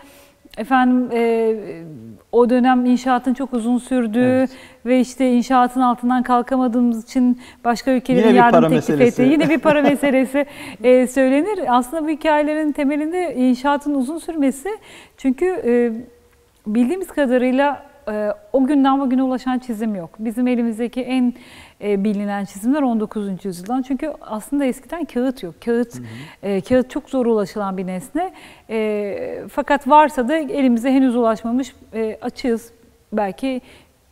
[0.59, 1.55] efendim e,
[2.33, 4.51] o dönem inşaatın çok uzun sürdüğü Evet.
[4.87, 9.22] ve işte inşaatın altından kalkamadığımız için başka ülkelerin Yine yardım teklif meselesi.
[9.22, 10.46] ettiği yine bir para meselesi
[10.85, 11.61] e, söylenir.
[11.68, 14.68] Aslında bu hikayelerin temelinde inşaatın uzun sürmesi
[15.16, 15.92] çünkü e,
[16.66, 20.10] bildiğimiz kadarıyla e, o günden bugüne ulaşan çizim yok.
[20.18, 21.34] Bizim elimizdeki en
[21.80, 23.44] e, bilinen çizimler 19.
[23.44, 23.82] yüzyıldan.
[23.82, 25.54] Çünkü aslında eskiden kağıt yok.
[25.64, 25.94] Kağıt
[26.42, 28.32] e, kağıt çok zor ulaşılan bir nesne.
[28.70, 32.72] E, fakat varsa da elimize henüz ulaşmamış e, açığız.
[33.12, 33.60] Belki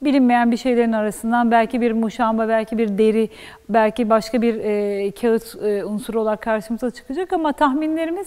[0.03, 3.29] bilinmeyen bir şeylerin arasından belki bir muşamba, belki bir deri,
[3.69, 7.33] belki başka bir e, kağıt e, unsuru olarak karşımıza çıkacak.
[7.33, 8.27] Ama tahminlerimiz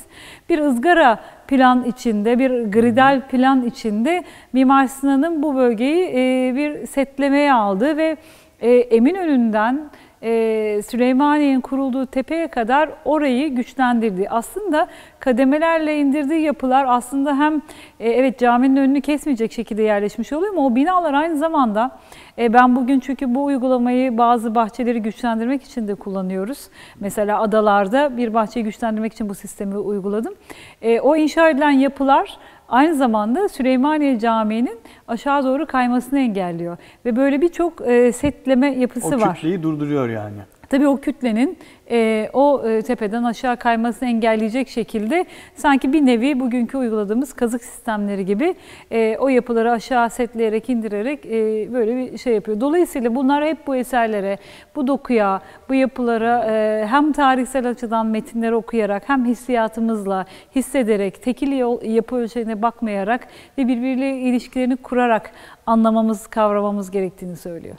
[0.50, 7.54] bir ızgara plan içinde, bir gridal plan içinde Mimar Sinan'ın bu bölgeyi e, bir setlemeye
[7.54, 8.18] aldığı ve
[8.62, 9.90] e, Eminönü'nden
[10.24, 14.28] e, Süleymaniye'nin kurulduğu tepeye kadar orayı güçlendirdi.
[14.30, 14.88] Aslında
[15.20, 17.62] kademelerle indirdiği yapılar aslında hem
[18.00, 22.00] e, evet caminin önünü kesmeyecek şekilde yerleşmiş oluyor ama o binalar aynı zamanda
[22.38, 26.68] e, ben bugün çünkü bu uygulamayı bazı bahçeleri güçlendirmek için de kullanıyoruz.
[27.00, 30.34] Mesela adalarda bir bahçeyi güçlendirmek için bu sistemi uyguladım.
[30.82, 32.38] E, o inşa edilen yapılar
[32.74, 36.78] aynı zamanda Süleymaniye Camii'nin aşağı doğru kaymasını engelliyor.
[37.06, 39.36] Ve böyle birçok e, setleme yapısı O var.
[39.36, 40.38] kütleyi durduruyor yani.
[40.70, 41.58] Tabii o kütlenin
[41.92, 48.26] e, o e, tepeden aşağı kaymasını engelleyecek şekilde sanki bir nevi bugünkü uyguladığımız kazık sistemleri
[48.26, 48.56] gibi
[48.92, 52.60] e, o yapıları aşağı setleyerek indirerek e, böyle bir şey yapıyor.
[52.60, 54.38] Dolayısıyla bunlar hep bu eserlere,
[54.76, 61.84] bu dokuya, bu yapılara e, hem tarihsel açıdan metinleri okuyarak hem hissiyatımızla hissederek, tekil yol-
[61.84, 65.32] yapı ölçeğine bakmayarak ve birbiriyle ilişkilerini kurarak
[65.66, 67.76] anlamamız, kavramamız gerektiğini söylüyor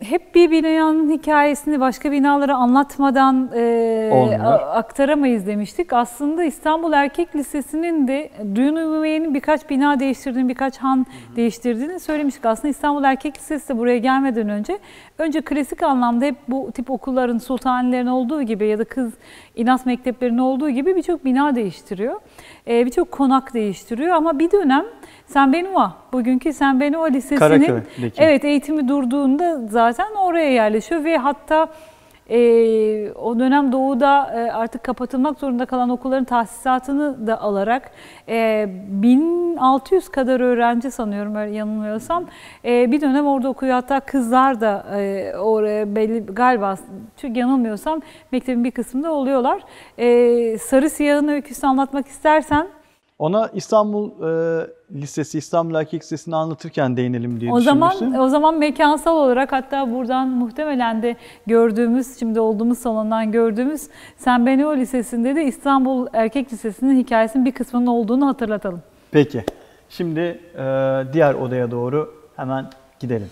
[0.00, 4.60] hep bir binanın hikayesini başka binalara anlatmadan e, Olmuyor.
[4.76, 5.92] aktaramayız demiştik.
[5.92, 11.06] Aslında İstanbul Erkek Lisesi'nin de Duyun Ümümeye'nin birkaç bina değiştirdiğini, birkaç han
[11.36, 12.46] değiştirdiğini söylemiştik.
[12.46, 14.78] Aslında İstanbul Erkek Lisesi de buraya gelmeden önce
[15.18, 19.12] önce klasik anlamda hep bu tip okulların, sultanilerin olduğu gibi ya da kız
[19.56, 22.20] inas mekteplerinin olduğu gibi birçok bina değiştiriyor.
[22.68, 24.84] E, birçok konak değiştiriyor ama bir dönem
[25.26, 27.82] Sen Benua, bugünkü Sen Benua Lisesi'nin
[28.18, 29.87] evet eğitimi durduğunda zaten
[30.20, 31.68] oraya yerleşiyor ve hatta
[32.30, 37.90] e, o dönem doğuda e, artık kapatılmak zorunda kalan okulların tahsisatını da alarak
[38.28, 42.24] e, 1600 kadar öğrenci sanıyorum yanılmıyorsam
[42.64, 43.72] e, bir dönem orada okuyor.
[43.72, 46.76] Hatta kızlar da e, oraya belli galiba
[47.16, 48.00] çünkü yanılmıyorsam
[48.32, 49.62] mektebin bir kısmında oluyorlar.
[49.98, 52.68] E, Sarı Siyah'ın öyküsünü anlatmak istersen
[53.18, 59.16] Ona İstanbul e, Lisesi, İstanbul Erkek Lisesi'ni anlatırken değinelim diye O zaman o zaman mekansal
[59.16, 66.06] olarak hatta buradan muhtemelen de gördüğümüz şimdi olduğumuz salondan gördüğümüz Sen Beneo Lisesi'nde de İstanbul
[66.12, 68.82] Erkek Lisesi'nin hikayesinin bir kısmının olduğunu hatırlatalım.
[69.10, 69.44] Peki.
[69.88, 70.64] Şimdi e,
[71.12, 72.66] diğer odaya doğru hemen
[73.00, 73.28] gidelim.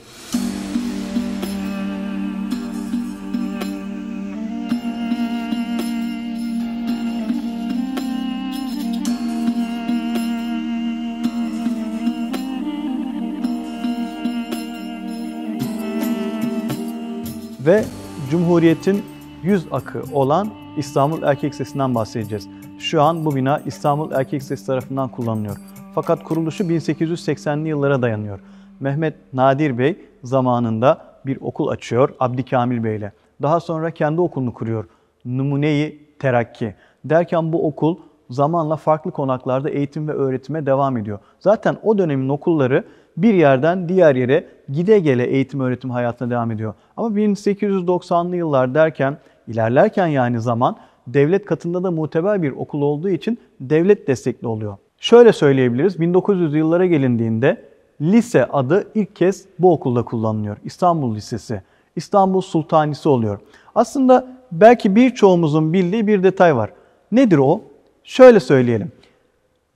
[17.67, 17.85] Ve
[18.31, 19.05] Cumhuriyet'in
[19.43, 22.49] yüz akı olan İstanbul Erkek Lisesi'nden bahsedeceğiz.
[22.79, 25.57] Şu an bu bina İstanbul Erkek Lisesi tarafından kullanılıyor.
[25.95, 28.41] Fakat kuruluşu 1880'li yıllara dayanıyor.
[28.81, 33.13] Mehmet Nadir Bey zamanında bir okul açıyor Abdikamil Bey ile.
[33.43, 34.85] Daha sonra kendi okulunu kuruyor.
[35.25, 36.75] Numuneyi Terakki.
[37.05, 37.97] Derken bu okul
[38.31, 41.19] zamanla farklı konaklarda eğitim ve öğretime devam ediyor.
[41.41, 42.85] Zaten o dönemin okulları
[43.17, 46.75] bir yerden diğer yere gide gele eğitim öğretim hayatına devam ediyor.
[46.97, 50.77] Ama 1890'lı yıllar derken, ilerlerken yani zaman
[51.07, 54.77] devlet katında da muteber bir okul olduğu için devlet destekli oluyor.
[54.99, 57.63] Şöyle söyleyebiliriz, 1900'lü yıllara gelindiğinde
[58.01, 60.57] lise adı ilk kez bu okulda kullanılıyor.
[60.65, 61.63] İstanbul Lisesi.
[61.97, 63.39] İstanbul Sultanisi oluyor.
[63.75, 66.71] Aslında belki birçoğumuzun bildiği bir detay var.
[67.13, 67.61] Nedir o?
[68.05, 68.93] Şöyle söyleyelim.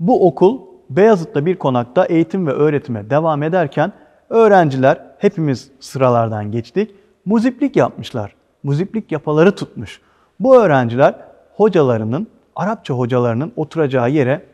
[0.00, 0.58] Bu okul
[0.90, 3.92] Beyazıt'ta bir konakta eğitim ve öğretime devam ederken
[4.30, 6.94] öğrenciler hepimiz sıralardan geçtik.
[7.24, 8.34] Muziplik yapmışlar.
[8.62, 10.00] Muziplik yapaları tutmuş.
[10.40, 11.14] Bu öğrenciler
[11.56, 12.26] hocalarının,
[12.56, 14.46] Arapça hocalarının oturacağı yere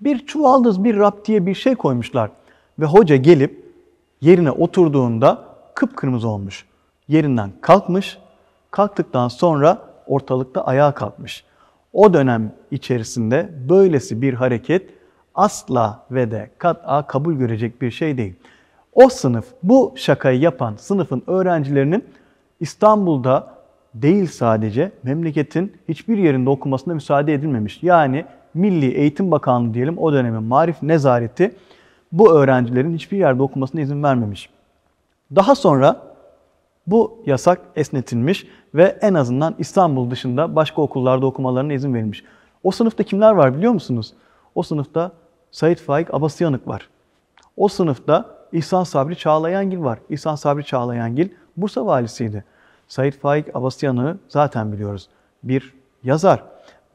[0.00, 2.30] bir çuvaldız, bir raptiye bir şey koymuşlar.
[2.78, 3.72] Ve hoca gelip
[4.20, 6.64] yerine oturduğunda kıpkırmızı olmuş.
[7.08, 8.18] Yerinden kalkmış.
[8.70, 11.44] Kalktıktan sonra ortalıkta ayağa kalkmış.
[11.92, 15.01] O dönem içerisinde böylesi bir hareket
[15.34, 18.34] asla ve de kat'a kabul görecek bir şey değil.
[18.92, 22.04] O sınıf, bu şakayı yapan sınıfın öğrencilerinin
[22.60, 23.54] İstanbul'da
[23.94, 27.82] değil sadece memleketin hiçbir yerinde okumasına müsaade edilmemiş.
[27.82, 31.54] Yani Milli Eğitim Bakanlığı diyelim o dönemin Marif Nezareti
[32.12, 34.50] bu öğrencilerin hiçbir yerde okumasına izin vermemiş.
[35.34, 36.02] Daha sonra
[36.86, 42.24] bu yasak esnetilmiş ve en azından İstanbul dışında başka okullarda okumalarına izin verilmiş.
[42.62, 44.14] O sınıfta kimler var biliyor musunuz?
[44.54, 45.12] O sınıfta
[45.52, 46.88] Said Faik Abasıyanık var.
[47.56, 49.98] O sınıfta İhsan Sabri Çağlayangil var.
[50.10, 52.44] İhsan Sabri Çağlayangil Bursa valisiydi.
[52.88, 55.08] Said Faik Abasıyanık'ı zaten biliyoruz.
[55.42, 56.42] Bir yazar.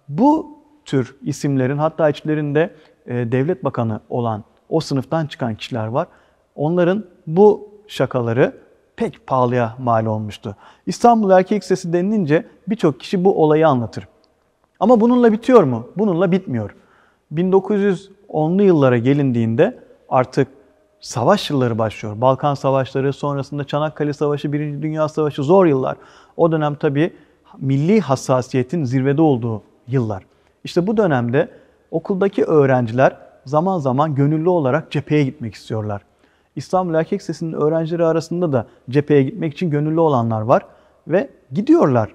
[0.09, 6.07] Bu tür isimlerin hatta içlerinde e, devlet bakanı olan o sınıftan çıkan kişiler var.
[6.55, 8.57] Onların bu şakaları
[8.95, 10.55] pek pahalıya mal olmuştu.
[10.85, 14.07] İstanbul Erkek Lisesi denilince birçok kişi bu olayı anlatır.
[14.79, 15.87] Ama bununla bitiyor mu?
[15.97, 16.75] Bununla bitmiyor.
[18.29, 20.47] 1910'lu yıllara gelindiğinde artık
[20.99, 22.21] savaş yılları başlıyor.
[22.21, 25.97] Balkan Savaşları, sonrasında Çanakkale Savaşı, Birinci Dünya Savaşı zor yıllar.
[26.37, 27.13] O dönem tabii
[27.57, 30.23] milli hassasiyetin zirvede olduğu yıllar.
[30.63, 31.49] İşte bu dönemde
[31.91, 36.01] okuldaki öğrenciler zaman zaman gönüllü olarak cepheye gitmek istiyorlar.
[36.55, 40.65] İstanbul Erkek Lisesi'nin öğrencileri arasında da cepheye gitmek için gönüllü olanlar var
[41.07, 42.13] ve gidiyorlar.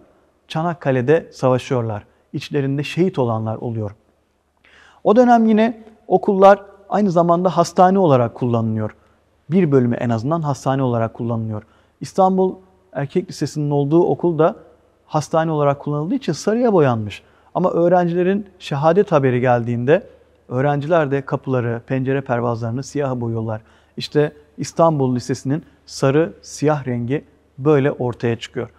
[0.48, 2.04] Çanakkale'de savaşıyorlar.
[2.32, 3.90] İçlerinde şehit olanlar oluyor.
[5.04, 8.96] O dönem yine okullar aynı zamanda hastane olarak kullanılıyor.
[9.50, 11.62] Bir bölümü en azından hastane olarak kullanılıyor.
[12.00, 12.54] İstanbul
[12.92, 14.56] Erkek Lisesi'nin olduğu okul da
[15.06, 17.22] hastane olarak kullanıldığı için sarıya boyanmış.
[17.54, 20.06] Ama öğrencilerin şehadet haberi geldiğinde
[20.48, 23.60] öğrenciler de kapıları, pencere pervazlarını siyaha boyuyorlar.
[23.96, 27.24] İşte İstanbul Lisesi'nin sarı siyah rengi
[27.58, 28.70] böyle ortaya çıkıyor.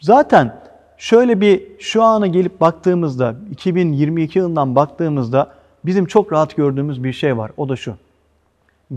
[0.00, 0.60] Zaten
[0.96, 7.36] şöyle bir şu ana gelip baktığımızda 2022 yılından baktığımızda bizim çok rahat gördüğümüz bir şey
[7.36, 7.50] var.
[7.56, 7.94] O da şu.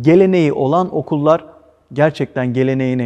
[0.01, 1.45] Geleneği olan okullar
[1.93, 3.03] gerçekten geleneğine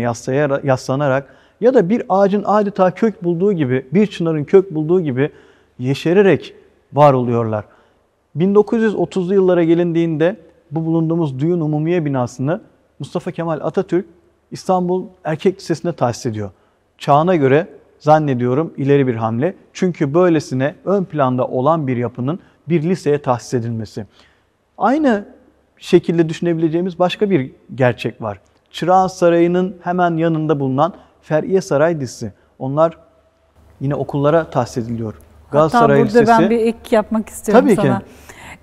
[0.63, 5.29] yaslanarak ya da bir ağacın adeta kök bulduğu gibi, bir çınarın kök bulduğu gibi
[5.79, 6.55] yeşererek
[6.93, 7.65] var oluyorlar.
[8.37, 10.35] 1930'lu yıllara gelindiğinde
[10.71, 12.61] bu bulunduğumuz Duyun Umumiye binasını
[12.99, 14.05] Mustafa Kemal Atatürk
[14.51, 16.51] İstanbul Erkek Lisesi'ne tahsis ediyor.
[16.97, 17.67] Çağına göre
[17.99, 19.55] zannediyorum ileri bir hamle.
[19.73, 24.05] Çünkü böylesine ön planda olan bir yapının bir liseye tahsis edilmesi.
[24.77, 25.25] Aynı
[25.77, 28.39] şekilde düşünebileceğimiz başka bir gerçek var.
[28.71, 32.33] Çırağan Sarayı'nın hemen yanında bulunan Feriye Saray dizisi.
[32.59, 32.97] Onlar
[33.79, 35.13] yine okullara tahsis ediliyor.
[35.51, 37.99] Galatasaray hatta burada Lisesi, ben bir ek yapmak istiyorum tabii sana.
[37.99, 38.05] Ki.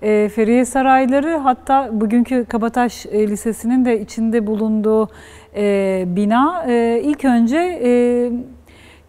[0.01, 5.09] E, Feriye Sarayları hatta bugünkü Kabataş e, Lisesi'nin de içinde bulunduğu
[5.55, 8.31] e, bina e, ilk önce e,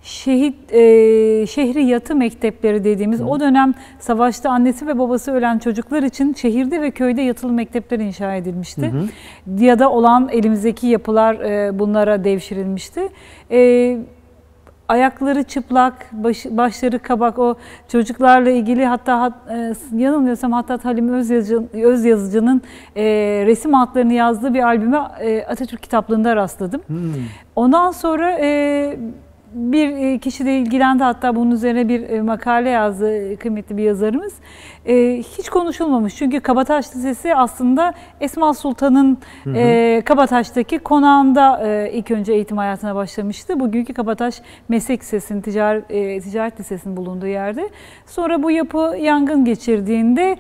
[0.05, 0.81] şehit e,
[1.47, 3.25] şehri yatı mektepleri dediğimiz Hı.
[3.25, 8.35] o dönem savaşta annesi ve babası ölen çocuklar için şehirde ve köyde yatılı mektepler inşa
[8.35, 8.93] edilmişti.
[8.93, 9.65] Hı hı.
[9.65, 13.09] Ya da olan elimizdeki yapılar e, bunlara devşirilmişti.
[13.51, 13.99] E,
[14.89, 17.55] ayakları çıplak, baş, başları kabak o
[17.89, 22.63] çocuklarla ilgili hatta hat, e, yanılmıyorsam hatta Halim Özyazıcı, Özyazıcı'nın
[22.97, 23.03] e,
[23.47, 26.81] resim altlarını yazdığı bir albüme e, Atatürk kitaplığında rastladım.
[26.87, 27.13] Hmm.
[27.57, 28.99] Ondan sonra e,
[29.55, 34.35] bir e, kişi de ilgilendi hatta bunun üzerine bir e, makale yazdı kıymetli bir yazarımız.
[34.87, 39.19] E, hiç konuşulmamış çünkü Kabataş Lisesi aslında Esma Sultan'ın.
[40.05, 43.61] Kabataş'taki konağında ilk önce eğitim hayatına başlamıştı.
[43.61, 45.89] Bugünkü Kabataş Meslek Lisesi'nin ticaret,
[46.25, 47.69] ticaret Lisesi'nin bulunduğu yerde.
[48.07, 50.37] Sonra bu yapı yangın geçirdiğinde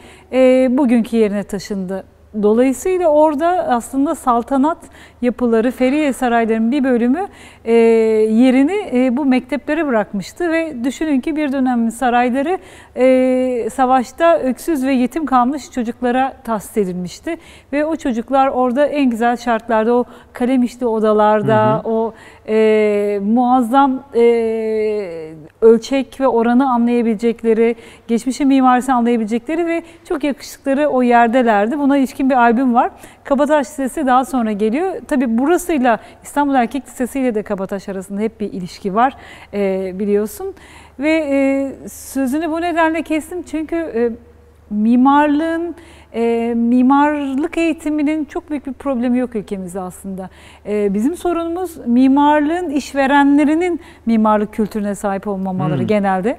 [0.78, 2.04] bugünkü yerine taşındı
[2.42, 4.78] Dolayısıyla orada aslında saltanat
[5.22, 7.26] yapıları, Feriye saraylarının bir bölümü
[7.64, 12.58] e, yerini e, bu mekteplere bırakmıştı ve düşünün ki bir dönem sarayları
[12.96, 17.36] e, savaşta öksüz ve yetim kalmış çocuklara tahsis edilmişti
[17.72, 21.88] ve o çocuklar orada en güzel şartlarda o kalem işte odalarda, hı hı.
[21.88, 22.03] o
[22.48, 27.76] e, muazzam e, ölçek ve oranı anlayabilecekleri,
[28.08, 31.78] geçmişin mimarisini anlayabilecekleri ve çok yakışıkları o yerdelerdi.
[31.78, 32.90] Buna ilişkin bir albüm var.
[33.24, 34.94] Kabataş Lisesi daha sonra geliyor.
[35.08, 39.16] Tabi burasıyla İstanbul Erkek Lisesi ile de Kabataş arasında hep bir ilişki var
[39.54, 40.54] e, biliyorsun.
[40.98, 44.10] Ve e, sözünü bu nedenle kestim çünkü e,
[44.70, 45.74] mimarlığın
[46.14, 50.30] e, mimarlık eğitiminin çok büyük bir problemi yok ülkemizde aslında.
[50.66, 55.86] E, bizim sorunumuz mimarlığın işverenlerinin mimarlık kültürüne sahip olmamaları hmm.
[55.86, 56.38] genelde.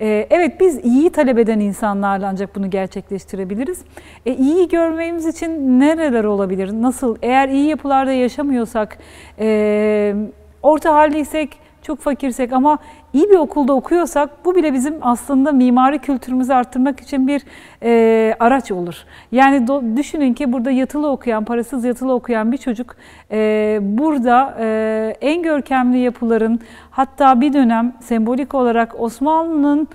[0.00, 3.80] E, evet biz iyi talep eden insanlarla ancak bunu gerçekleştirebiliriz.
[4.26, 6.70] E, iyi görmemiz için nereler olabilir?
[6.72, 7.16] Nasıl?
[7.22, 8.98] Eğer iyi yapılarda yaşamıyorsak,
[9.38, 10.14] e,
[10.62, 12.78] orta halliysek, çok fakirsek ama
[13.12, 17.42] iyi bir okulda okuyorsak bu bile bizim aslında mimari kültürümüzü arttırmak için bir
[17.82, 19.04] e, araç olur.
[19.32, 22.96] Yani do, düşünün ki burada yatılı okuyan, parasız yatılı okuyan bir çocuk
[23.30, 26.60] e, burada e, en görkemli yapıların
[26.90, 29.88] hatta bir dönem sembolik olarak Osmanlı'nın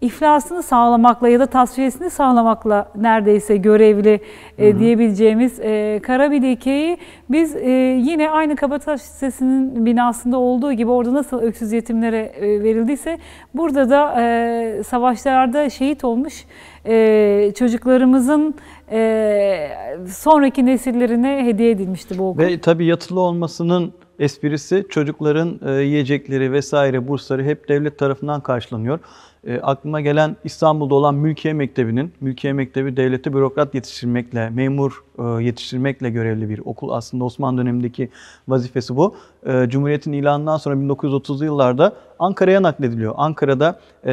[0.00, 4.20] iflasını sağlamakla ya da tasfiyesini sağlamakla neredeyse görevli
[4.58, 6.98] e, diyebileceğimiz e, Karabidike'yi
[7.30, 7.70] biz e,
[8.04, 13.18] yine aynı Kabataş Lisesi'nin binasında olduğu gibi orada nasıl öksüz yetimlere e, verildiyse
[13.54, 16.44] burada da e, savaşlarda şehit olmuş
[16.88, 18.54] e, çocuklarımızın
[18.90, 19.70] e,
[20.08, 22.42] sonraki nesillerine hediye edilmişti bu okul.
[22.42, 28.98] Ve tabii yatılı olmasının esprisi çocukların e, yiyecekleri vesaire bursları hep devlet tarafından karşılanıyor.
[29.46, 36.10] E, aklıma gelen İstanbul'da olan Mülkiye Mektebi'nin, Mülkiye Mektebi devleti bürokrat yetiştirmekle, memur e, yetiştirmekle
[36.10, 36.90] görevli bir okul.
[36.90, 38.08] Aslında Osmanlı dönemindeki
[38.48, 39.16] vazifesi bu.
[39.46, 43.14] E, Cumhuriyet'in ilanından sonra 1930'lu yıllarda Ankara'ya naklediliyor.
[43.16, 44.12] Ankara'da e,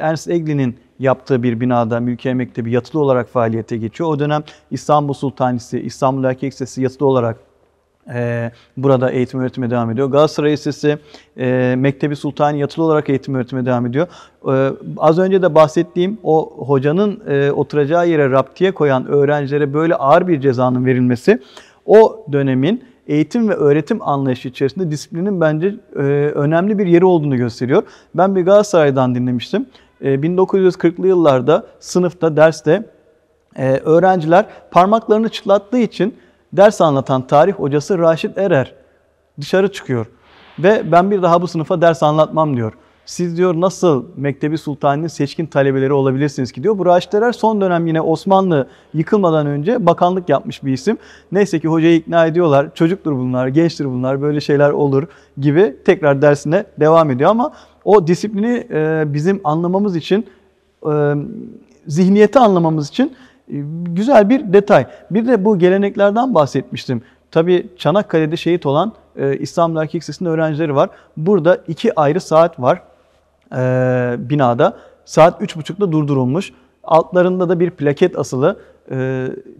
[0.00, 4.10] Ernst Egli'nin yaptığı bir binada Mülkiye Mektebi yatılı olarak faaliyete geçiyor.
[4.10, 7.36] O dönem İstanbul Sultanisi, İstanbul Erkek Lisesi yatılı olarak
[8.14, 10.10] ee, burada eğitim öğretime devam ediyor.
[10.10, 10.98] Galatasaray Lisesi,
[11.38, 14.06] e, Mektebi Sultani yatılı olarak eğitim öğretime devam ediyor.
[14.48, 20.28] Ee, az önce de bahsettiğim o hocanın e, oturacağı yere raptiye koyan öğrencilere böyle ağır
[20.28, 21.42] bir cezanın verilmesi
[21.86, 26.00] o dönemin eğitim ve öğretim anlayışı içerisinde disiplinin bence e,
[26.34, 27.82] önemli bir yeri olduğunu gösteriyor.
[28.14, 29.66] Ben bir Galatasaray'dan dinlemiştim.
[30.00, 32.96] E, 1940'lı yıllarda sınıfta, derste
[33.58, 36.14] ee, öğrenciler parmaklarını çıtlattığı için
[36.52, 38.74] ders anlatan tarih hocası Raşit Erer
[39.40, 40.06] dışarı çıkıyor.
[40.58, 42.72] Ve ben bir daha bu sınıfa ders anlatmam diyor.
[43.06, 46.78] Siz diyor nasıl Mektebi Sultani'nin seçkin talebeleri olabilirsiniz ki diyor.
[46.78, 50.98] Bu Raşit Erer son dönem yine Osmanlı yıkılmadan önce bakanlık yapmış bir isim.
[51.32, 52.74] Neyse ki hocayı ikna ediyorlar.
[52.74, 55.04] Çocuktur bunlar, gençtir bunlar, böyle şeyler olur
[55.38, 57.30] gibi tekrar dersine devam ediyor.
[57.30, 57.52] Ama
[57.86, 60.26] o disiplini e, bizim anlamamız için
[60.86, 61.14] e,
[61.86, 64.86] zihniyeti anlamamız için e, güzel bir detay.
[65.10, 67.02] Bir de bu geleneklerden bahsetmiştim.
[67.30, 68.92] Tabii Çanakkale'de şehit olan
[69.40, 70.90] İstanbul Erkek Lisesi'nin öğrencileri var.
[71.16, 72.82] Burada iki ayrı saat var
[74.30, 74.76] binada.
[75.04, 76.52] Saat 3.30'da durdurulmuş.
[76.84, 78.60] Altlarında da bir plaket asılı.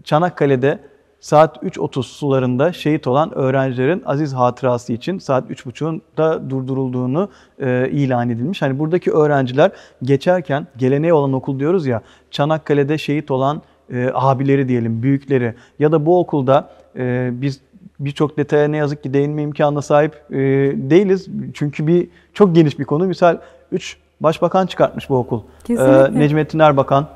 [0.03, 0.79] Çanakkale'de
[1.19, 8.61] saat 3.30 sularında şehit olan öğrencilerin aziz hatırası için saat 3.30'da durdurulduğunu e, ilan edilmiş.
[8.61, 9.71] Hani buradaki öğrenciler
[10.03, 12.01] geçerken geleneği olan okul diyoruz ya
[12.31, 13.61] Çanakkale'de şehit olan
[13.93, 17.59] e, abileri diyelim, büyükleri ya da bu okulda e, biz
[17.99, 20.35] birçok detaya ne yazık ki değinme imkanına sahip e,
[20.75, 21.27] değiliz.
[21.53, 23.07] Çünkü bir çok geniş bir konu.
[23.07, 23.37] Misal
[23.71, 25.41] 3 başbakan çıkartmış bu okul.
[25.63, 26.17] Kesinlikle.
[26.17, 27.07] E, Necmettin Erbakan,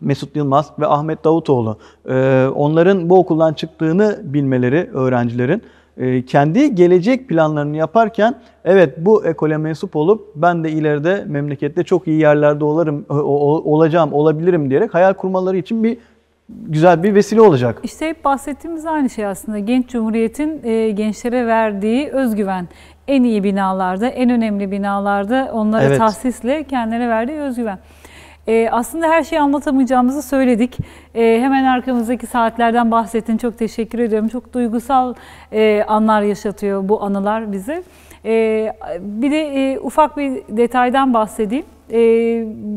[0.00, 1.78] Mesut Yılmaz ve Ahmet Davutoğlu.
[2.08, 5.62] E, onların bu okuldan çıktığını bilmeleri öğrencilerin
[5.96, 8.34] e, kendi gelecek planlarını yaparken
[8.64, 14.12] evet bu ekole mensup olup ben de ileride memlekette çok iyi yerlerde olarım, o- olacağım,
[14.12, 15.98] olabilirim diyerek hayal kurmaları için bir
[16.48, 17.80] güzel bir vesile olacak.
[17.82, 19.58] İşte hep bahsettiğimiz aynı şey aslında.
[19.58, 22.68] Genç Cumhuriyet'in e, gençlere verdiği özgüven.
[23.08, 25.98] En iyi binalarda, en önemli binalarda onlara Evet.
[25.98, 27.78] tahsisle kendilerine verdiği özgüven.
[28.48, 30.78] E, aslında her şeyi anlatamayacağımızı söyledik.
[31.14, 33.36] E, hemen arkamızdaki saatlerden bahsettin.
[33.36, 34.28] Çok teşekkür ediyorum.
[34.28, 35.14] Çok duygusal
[35.52, 37.82] e, anlar yaşatıyor bu anılar bize.
[38.24, 41.64] E, bir de e, ufak bir detaydan bahsedeyim.
[41.92, 41.98] E,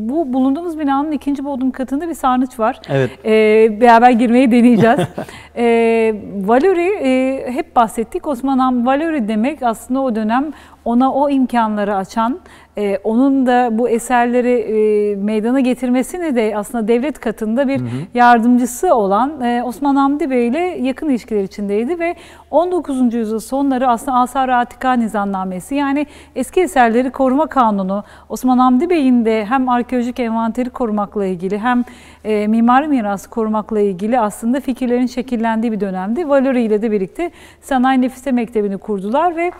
[0.08, 2.80] bu bulunduğumuz binanın ikinci bodrum katında bir sarnıç var.
[2.88, 3.10] Evet.
[3.24, 5.00] Ee, beraber girmeyi deneyeceğiz.
[5.56, 6.14] ee,
[6.44, 8.26] Valori e, hep bahsettik.
[8.26, 10.52] Osman Han Valori demek aslında o dönem
[10.84, 12.40] ona o imkanları açan,
[12.78, 17.80] e, onun da bu eserleri e, meydana getirmesini de aslında devlet katında bir
[18.14, 22.14] yardımcısı olan e, Osman Hamdi Bey ile yakın ilişkiler içindeydi ve
[22.50, 23.14] 19.
[23.14, 26.06] yüzyıl sonları aslında Asar-ı Atika Nizamnamesi yani
[26.36, 31.84] eski eserleri koruma kanunu Osman Hamdi Bey'in de hem arkeolojik envanteri korumakla ilgili hem
[32.24, 36.28] e, mimari mirası korumakla ilgili aslında fikirlerin şekillendiği bir dönemdi.
[36.28, 39.52] Valori ile de birlikte Sanayi Nefise Mektebi'ni kurdular ve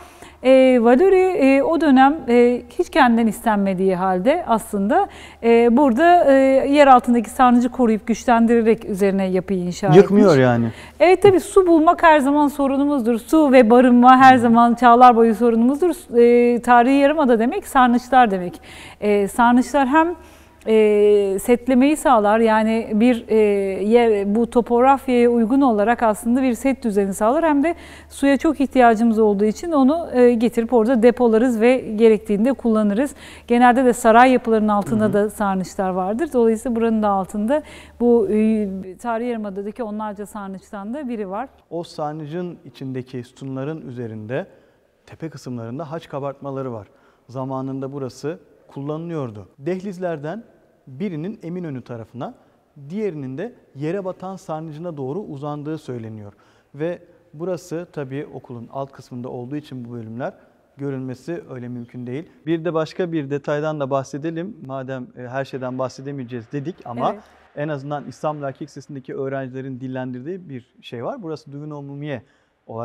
[0.42, 5.08] e, Valori e, o dönem e, hiç kendinden istenmediği halde aslında
[5.42, 6.34] e, burada e,
[6.68, 10.02] yer altındaki sarnıcı koruyup güçlendirerek üzerine yapıyı inşa etmiş.
[10.02, 10.66] Yıkmıyor yani.
[11.00, 13.18] Evet tabii su bulmak her zaman sorunumuzdur.
[13.18, 16.18] Su ve barınma her zaman çağlar boyu sorunumuzdur.
[16.18, 18.60] E, tarihi yarımada demek sarnıçlar demek.
[19.00, 20.14] E, sarnıçlar hem
[20.66, 23.36] e, setlemeyi sağlar yani bir e,
[23.84, 27.74] yer bu topografyaya uygun olarak aslında bir set düzeni sağlar hem de
[28.08, 33.14] suya çok ihtiyacımız olduğu için onu e, getirip orada depolarız ve gerektiğinde kullanırız.
[33.46, 36.30] Genelde de saray yapılarının altında da sarnıçlar vardır.
[36.32, 37.62] Dolayısıyla buranın da altında
[38.00, 41.48] bu e, tarihi yarımadadaki onlarca sarnıçtan da biri var.
[41.70, 44.46] O sarnıcın içindeki sütunların üzerinde
[45.06, 46.86] tepe kısımlarında haç kabartmaları var.
[47.28, 48.38] Zamanında burası
[48.70, 49.48] kullanılıyordu.
[49.58, 50.44] Dehlizlerden
[50.86, 52.34] birinin Eminönü tarafına,
[52.88, 56.32] diğerinin de yere batan sarnıcına doğru uzandığı söyleniyor.
[56.74, 57.02] Ve
[57.34, 60.34] burası tabii okulun alt kısmında olduğu için bu bölümler
[60.76, 62.28] görülmesi öyle mümkün değil.
[62.46, 64.56] Bir de başka bir detaydan da bahsedelim.
[64.66, 67.22] Madem e, her şeyden bahsedemeyeceğiz dedik ama Evet.
[67.56, 71.22] en azından İstanbul Erkek Lisesi'ndeki öğrencilerin dillendirdiği bir şey var.
[71.22, 72.22] Burası Düğün Umumiye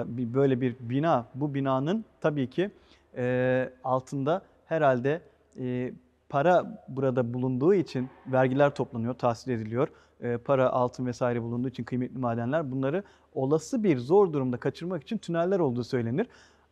[0.08, 1.26] böyle bir bina.
[1.36, 2.72] Bu binanın tabii ki
[3.18, 5.22] e, altında herhalde
[5.60, 5.94] e,
[6.30, 9.88] para burada bulunduğu için vergiler toplanıyor, tahsil ediliyor.
[10.22, 13.04] E, para, altın vesaire bulunduğu için kıymetli madenler bunları
[13.34, 16.28] olası bir zor durumda kaçırmak için tüneller olduğu söylenir.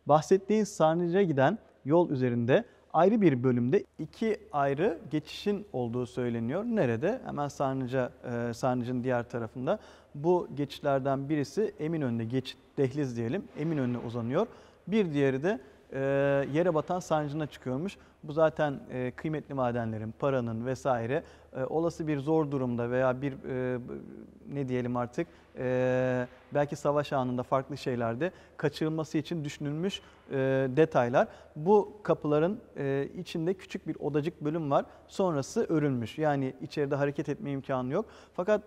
[0.06, 6.64] Bahsettiğin Sarnıc'a giden yol üzerinde ayrı bir bölümde iki ayrı geçişin olduğu söyleniyor.
[6.64, 7.20] Nerede?
[7.24, 9.78] Hemen Sarnıca, e, Sarnıc'ın diğer tarafında.
[10.14, 14.46] Bu geçişlerden birisi Eminönü'nde geçit, dehliz diyelim Eminönü'ne uzanıyor.
[14.86, 15.60] Bir diğeri de
[15.94, 15.98] e,
[16.52, 17.96] yere batan Sarnıcı'na çıkıyormuş.
[18.22, 21.22] Bu zaten e, kıymetli madenlerin, paranın vesaire
[21.56, 23.34] e, olası bir zor durumda veya bir
[24.52, 25.26] ne diyelim artık
[26.54, 30.00] belki savaş anında farklı şeylerde kaçırılması için düşünülmüş
[30.76, 31.28] detaylar.
[31.56, 32.60] Bu kapıların
[33.18, 34.84] içinde küçük bir odacık bölüm var.
[35.08, 36.18] Sonrası örülmüş.
[36.18, 38.06] Yani içeride hareket etme imkanı yok.
[38.32, 38.62] Fakat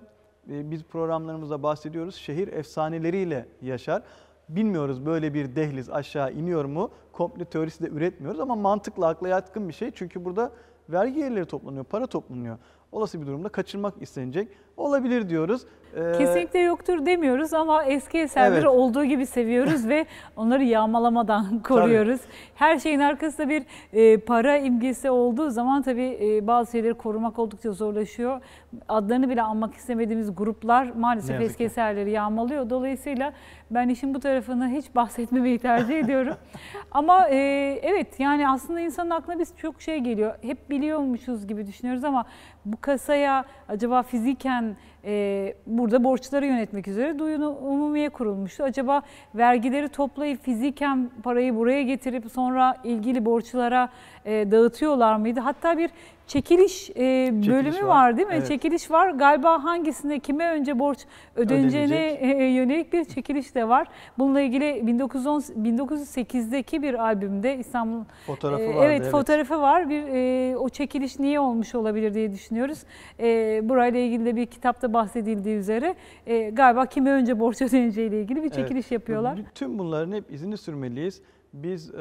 [0.47, 2.15] biz programlarımızda bahsediyoruz.
[2.15, 4.01] Şehir efsaneleriyle yaşar.
[4.49, 6.91] Bilmiyoruz böyle bir dehliz aşağı iniyor mu?
[7.11, 9.91] Komple teorisi de üretmiyoruz ama mantıkla akla yatkın bir şey.
[9.95, 10.51] Çünkü burada
[10.89, 12.57] vergi gelirleri toplanıyor, para toplanıyor.
[12.91, 14.47] Olası bir durumda kaçırmak istenecek.
[14.77, 15.61] Olabilir diyoruz.
[15.95, 18.67] Ee, Kesinlikle yoktur demiyoruz ama eski eserleri Evet.
[18.67, 22.21] olduğu gibi seviyoruz ve onları yağmalamadan koruyoruz.
[22.55, 23.63] Her şeyin arkasında bir
[23.93, 28.41] e, para imgesi olduğu zaman tabii e, bazı şeyleri korumak oldukça zorlaşıyor.
[28.89, 31.63] Adlarını bile anmak istemediğimiz gruplar maalesef eski ki.
[31.63, 32.69] eserleri yağmalıyor.
[32.69, 33.33] Dolayısıyla
[33.71, 36.35] ben işin bu tarafını hiç bahsetmemeyi tercih ediyorum.
[36.91, 37.35] Ama e,
[37.83, 40.35] evet yani aslında insanın aklına biz çok şey geliyor.
[40.41, 42.25] Hep biliyormuşuz gibi düşünüyoruz ama
[42.71, 44.75] bu kasaya acaba fiziken
[45.07, 48.63] e, burada borçları yönetmek üzere duyunu umumiye kurulmuştu.
[48.63, 49.01] Acaba
[49.35, 53.89] vergileri toplayıp fiziken parayı buraya getirip sonra ilgili borçlara
[54.25, 55.39] e, dağıtıyorlar mıydı?
[55.39, 55.89] Hatta bir
[56.27, 57.87] çekiliş, e, bölümü var.
[57.87, 58.17] var.
[58.17, 58.33] değil mi?
[58.37, 58.47] Evet.
[58.47, 59.09] Çekiliş var.
[59.09, 60.99] Galiba hangisinde kime önce borç
[61.35, 62.41] ödeneceğine Ödenecek.
[62.41, 63.87] e, yönelik bir çekiliş de var.
[64.17, 68.85] Bununla ilgili 1910 1908'deki bir albümde İstanbul fotoğrafı ee, vardı.
[68.85, 69.89] evet, fotoğrafı var.
[69.89, 72.79] Bir e, o çekiliş niye olmuş olabilir diye düşünüyoruz.
[73.19, 75.95] E, burayla ilgili de bir kitapta bahsedildiği üzere
[76.25, 78.91] e, galiba kime önce borç ödeneceği ile ilgili bir çekiliş Evet.
[78.91, 79.39] yapıyorlar.
[79.55, 81.21] Tüm bunların hep izini sürmeliyiz.
[81.53, 81.97] Biz e,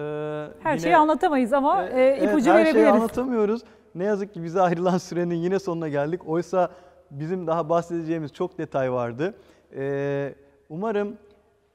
[0.63, 2.93] Her yine- şeyi anlatamayız ama E, e, evet, ipucu her şeyi verebiliriz.
[2.95, 3.63] anlatamıyoruz.
[3.95, 6.29] Ne yazık ki bize ayrılan sürenin yine sonuna geldik.
[6.29, 6.71] Oysa
[7.11, 9.35] bizim daha bahsedeceğimiz çok detay vardı.
[9.77, 10.35] E,
[10.69, 11.17] umarım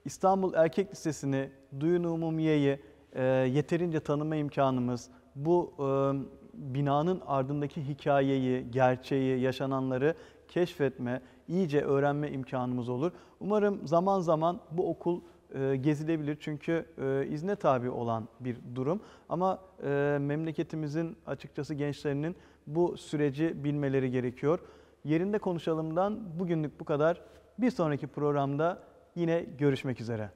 [0.05, 1.49] İstanbul Erkek Lisesi'ni,
[1.79, 2.79] Duyun Umumiye'yi
[3.13, 5.83] e, yeterince tanıma imkanımız, bu e,
[6.53, 10.15] binanın ardındaki hikayeyi, gerçeği, yaşananları
[10.51, 13.11] keşfetme, iyice öğrenme imkanımız olur.
[13.39, 15.21] Umarım zaman zaman bu okul
[15.55, 19.01] e, gezilebilir çünkü e, izne tabi olan bir durum.
[19.29, 22.35] Ama e, memleketimizin açıkçası gençlerinin
[22.67, 24.59] bu süreci bilmeleri gerekiyor.
[25.05, 27.21] Yerinde konuşalımdan bugünlük bu kadar.
[27.57, 28.79] Bir sonraki programda
[29.15, 30.29] yine görüşmek üzere.